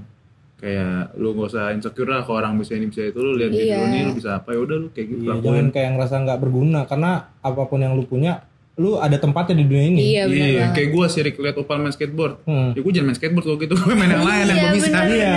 [0.57, 3.59] kayak lu gak usah insecure lah kalau orang bisa ini bisa itu lu lihat Iya.
[3.75, 6.15] video ini lu bisa apa ya udah lu kayak gitu Iya, lakuin jangan kayak ngerasa
[6.21, 9.99] nggak berguna karena apa pun yang lu punya, lu ada tempatnya di dunia ini.
[10.09, 10.73] Iya benar Iya, banget.
[10.73, 12.33] kayak gue sirik liat Opal main skateboard.
[12.43, 12.69] Hmm.
[12.69, 14.97] Ya gue jangan main skateboard kalau gitu, gue main yang lain yang Iya, gue bisa.
[15.05, 15.31] Iya.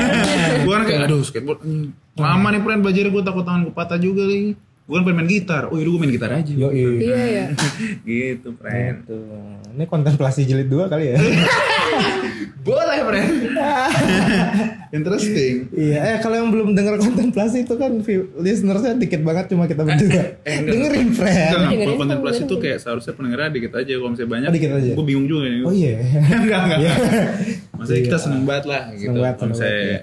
[0.61, 1.61] gue kan kayak aduh skateboard.
[1.61, 1.87] hmm,
[2.17, 4.59] Lama nih friend belajar gue takut tangan gue patah juga nih.
[4.89, 5.69] Gue kan pengen main gitar.
[5.69, 6.49] Oh yaudah gue main gitar aja.
[6.49, 6.89] Yo iya.
[6.97, 7.45] Iya ya.
[8.09, 9.05] gitu friend.
[9.05, 9.21] Tuh.
[9.77, 11.21] Ini kontemplasi jilid dua kali ya.
[12.67, 13.33] Boleh friend.
[14.97, 15.69] Interesting.
[15.71, 19.85] iya, eh kalau yang belum dengar kontemplasi itu kan view- listenersnya dikit banget cuma kita
[19.85, 20.41] berdua.
[20.43, 20.73] eh, enggak.
[20.73, 21.37] Dengerin friend.
[21.37, 24.49] Enggak, dengerin kalau kontemplasi tuh kayak seharusnya pendengarnya dikit aja kalau misalnya banyak.
[24.49, 24.93] Oh, dikit aja.
[24.97, 25.61] Gue bingung juga nih.
[25.61, 25.93] Oh iya.
[26.35, 26.79] enggak, enggak.
[26.81, 26.95] Iya.
[27.77, 29.13] Maksudnya kita seneng banget lah gitu.
[29.13, 30.01] banget, Kalau misalnya iya.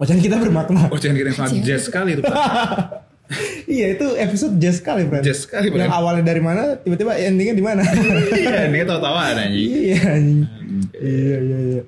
[0.00, 0.80] Ocehan Macam kita bermakna.
[0.88, 2.32] ocehan kita yang sangat jazz sekali Pak.
[3.70, 5.22] iya itu episode jazz sekali friend.
[5.22, 5.92] Jazz sekali, Yang Friend.
[5.92, 7.82] awalnya dari mana, tiba-tiba endingnya di mana?
[8.40, 9.70] Iya, ini tawa-tawa anjing.
[9.70, 10.02] iya.
[10.98, 11.82] Iya iya iya.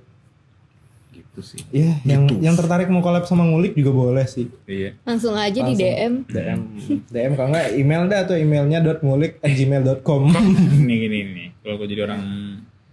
[1.11, 1.61] Gitu sih.
[1.73, 4.47] Iya, yang yang tertarik mau collab sama ngulik juga boleh sih.
[4.69, 4.95] Iya.
[5.03, 6.29] Langsung aja di DM.
[6.29, 6.61] DM
[7.09, 10.23] DM kalau nggak email dah tuh emailnya dot ngulik at gmail.com
[10.85, 11.49] Ini gini nih.
[11.65, 12.23] Kalau gue jadi orang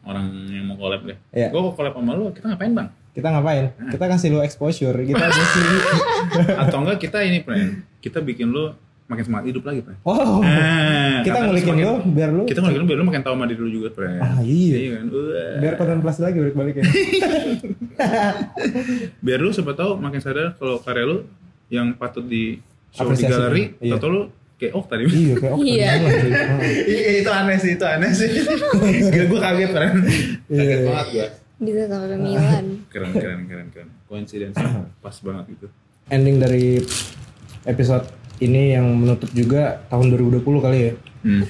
[0.01, 1.17] orang yang mau collab deh.
[1.29, 1.53] Iya.
[1.53, 2.89] Gue mau collab sama lu, kita ngapain bang?
[3.13, 5.65] Kita ngapain kita kasih lu exposure kita aja sih
[6.61, 8.71] Atau enggak kita ini friend, kita bikin lu
[9.09, 9.99] makin semangat hidup lagi friend.
[10.05, 13.45] wow Nah, kita ngulikin lu biar lu Kita ngulikin lu biar lu makin tahu sama
[13.49, 14.21] diri lu juga friend.
[14.21, 15.01] Ah, iya.
[15.01, 15.05] kan.
[15.09, 15.57] Wah.
[15.57, 16.83] biar kontemplasi lagi balik balik ya
[19.25, 21.17] biar lu siapa tahu makin sadar kalau karya lu
[21.73, 22.61] yang patut di
[22.93, 23.97] show di galeri iya.
[23.97, 24.21] atau lu
[24.59, 25.89] kayak oh tadi Iya kayak oh, Iya.
[26.83, 28.29] Iya, itu aneh sih itu aneh sih
[29.15, 29.93] Gila gue kaget keren
[30.51, 31.27] kaget banget gue
[31.59, 32.65] Bisa sampai ke Milan.
[32.93, 34.55] keren keren keren keren coincidence
[35.03, 35.67] pas banget gitu
[36.07, 36.79] Ending dari
[37.63, 38.07] episode
[38.39, 40.93] ini yang menutup juga tahun 2020 kali ya.
[41.21, 41.43] hmm.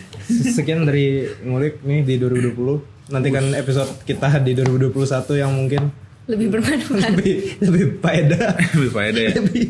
[0.50, 3.14] Sekian dari ngulik nih di 2020.
[3.14, 4.98] Nantikan episode kita di 2021
[5.36, 5.94] yang mungkin
[6.26, 7.10] Lebih bermanfaat.
[7.10, 9.64] lebih lebih faedah, lebih faedah ya lebih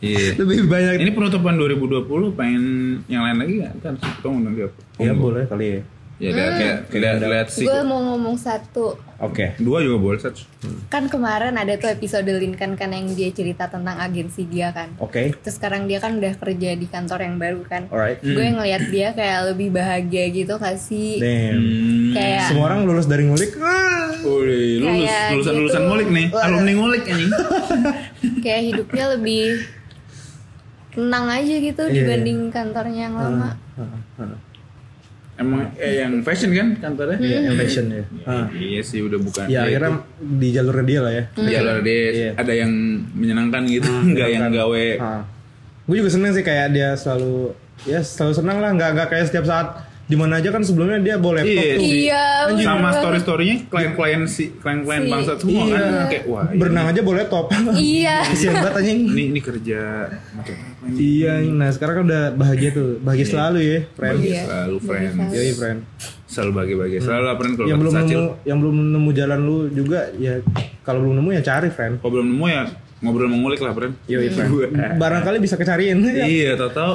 [0.00, 0.92] iya lebih banyak.
[0.98, 2.64] ini penutupan 2020 pengen
[3.06, 5.80] yang lain lagi nggak kan kita ngomong nanti apa ya boleh kali ya.
[6.20, 8.92] Ya lihat lihat lihat lihat sih Gue mau ngomong satu.
[9.18, 9.52] Oke.
[9.56, 10.44] dua juga boleh Sats.
[10.88, 14.92] Kan kemarin ada tuh episode Linkan kan yang dia cerita tentang agensi dia kan.
[14.96, 15.32] Oke.
[15.34, 17.88] Terus sekarang dia kan udah kerja di kantor yang baru kan.
[17.88, 18.20] Alright.
[18.20, 21.56] Gue ngeliat dia kayak lebih bahagia gitu kasih Damn.
[21.56, 22.12] Hmm.
[22.12, 23.56] kayak Semua orang lulus dari ngulik.
[23.56, 24.12] Ah.
[24.20, 25.60] Wih, lulus Kayak lulusan gitu.
[25.64, 27.30] lulusan ngulik nih alumni ngulik anjing
[28.44, 29.44] kayak hidupnya lebih
[30.90, 31.94] tenang aja gitu Iya.
[31.96, 33.56] dibanding kantornya yang lama.
[35.40, 38.04] Emang eh yang fashion kan kantornya Iya, yang fashion ya.
[38.22, 38.46] Ah.
[38.52, 41.24] iya sih udah bukan Ya akhirnya di jalurnya dia lah ya.
[41.34, 42.30] di jalur dia Iya.
[42.36, 42.70] ada yang
[43.10, 44.86] menyenangkan gitu nggak yang gawe
[45.82, 49.42] Gue juga seneng sih kayak dia selalu ya selalu senang lah nggak nggak kayak setiap
[49.42, 49.68] saat
[50.04, 51.72] di mana aja kan sebelumnya dia bawa laptop Iya.
[51.72, 51.86] tuh.
[51.86, 52.22] Iya,
[52.60, 53.22] sama bener story banget.
[53.22, 55.70] storynya klien klien si klien klien Si- bangsat semua Iya.
[55.72, 56.58] kan kayak wah iya.
[56.58, 57.44] berenang aja bawa laptop.
[57.72, 58.16] Iya.
[58.28, 58.98] Kasian banget anjing.
[59.08, 59.80] ini ini kerja
[60.32, 64.16] macam apa ini Iya, nah sekarang kan udah bahagia tuh, bahagia selalu ya, friend.
[64.16, 64.42] bagi Iya.
[64.42, 65.78] selalu friend Bagi Yoi, friend.
[66.24, 68.08] selalu bagi bagi selalu lah friend kalau Yang belum Sacil.
[68.16, 70.34] nemu, yang belum nemu jalan lu juga ya
[70.80, 71.94] kalau belum nemu ya cari, friend.
[71.98, 72.62] kalau belum nemu ya
[73.00, 74.52] ngobrol mengulik lah friend Yoi, friend.
[74.94, 76.00] Barangkali bisa kecariin.
[76.02, 76.20] Ya.
[76.22, 76.92] iya tau tau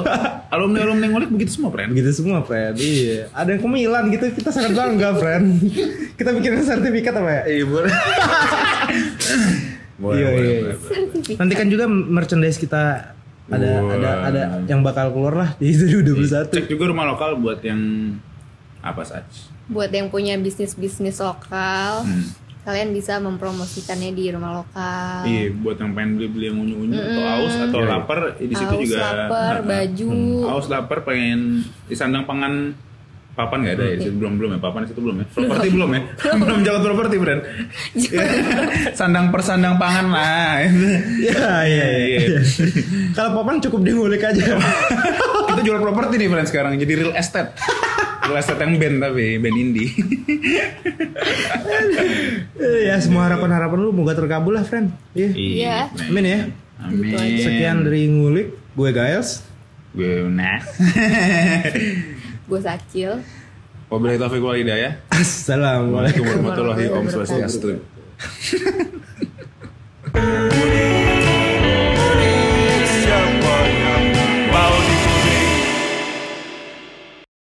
[0.48, 2.74] alumni alumni ngulik begitu semua friend Begitu semua, friend.
[2.76, 3.26] Iya.
[3.32, 5.58] Ada yang ke Milan gitu, kita sangat bangga, friend.
[6.14, 7.42] kita bikin sertifikat apa ya?
[7.48, 7.90] iya boleh
[9.96, 10.60] boleh Iya, boleh, iya.
[10.60, 11.36] boleh, boleh.
[11.36, 12.82] Nanti kan juga merchandise kita
[13.48, 13.94] ada Wah.
[13.94, 16.50] ada ada yang bakal keluar lah di 2021.
[16.50, 17.78] cek juga rumah lokal buat yang
[18.80, 22.22] apa saja Buat yang punya bisnis-bisnis lokal, Hmm.
[22.62, 25.22] kalian bisa mempromosikannya di rumah lokal.
[25.22, 27.90] Iya, buat yang pengen beli-beli yang unyu-unyu atau aus atau Iya.
[27.92, 28.98] lapar di situ Haus, juga.
[29.02, 30.10] lapar, Nah, baju.
[30.48, 31.40] Aus lapar pengen
[31.82, 32.74] di sandang pangan
[33.36, 33.96] papan nggak ada ya?
[34.00, 35.26] Situ belum belum ya papan di situ belum ya?
[35.28, 36.00] Properti belum ya?
[36.40, 37.42] belum jago properti brand.
[38.98, 40.64] sandang per sandang pangan lah.
[41.20, 42.40] Iya, iya, iya.
[43.16, 44.56] Kalau papan cukup di ngulik aja.
[45.52, 47.52] Kita jual properti nih friend sekarang jadi real estate.
[48.26, 49.92] real estate yang band tapi band indie.
[52.88, 54.96] ya semua harapan-harapan lu moga terkabul lah, friend.
[55.12, 55.30] Iya.
[55.36, 55.76] Iya.
[56.08, 56.40] Amin ya.
[56.80, 57.36] Amin.
[57.38, 59.44] Sekian dari ngulik, gue Giles.
[59.92, 60.60] Gue nah.
[62.46, 63.18] Gue Sacil.
[63.90, 65.02] Wabillahi taufiq wal hidayah.
[65.10, 66.22] Assalamualaikum.
[66.26, 67.74] Waalaikumsalam warahmatullahi wabarakatuh.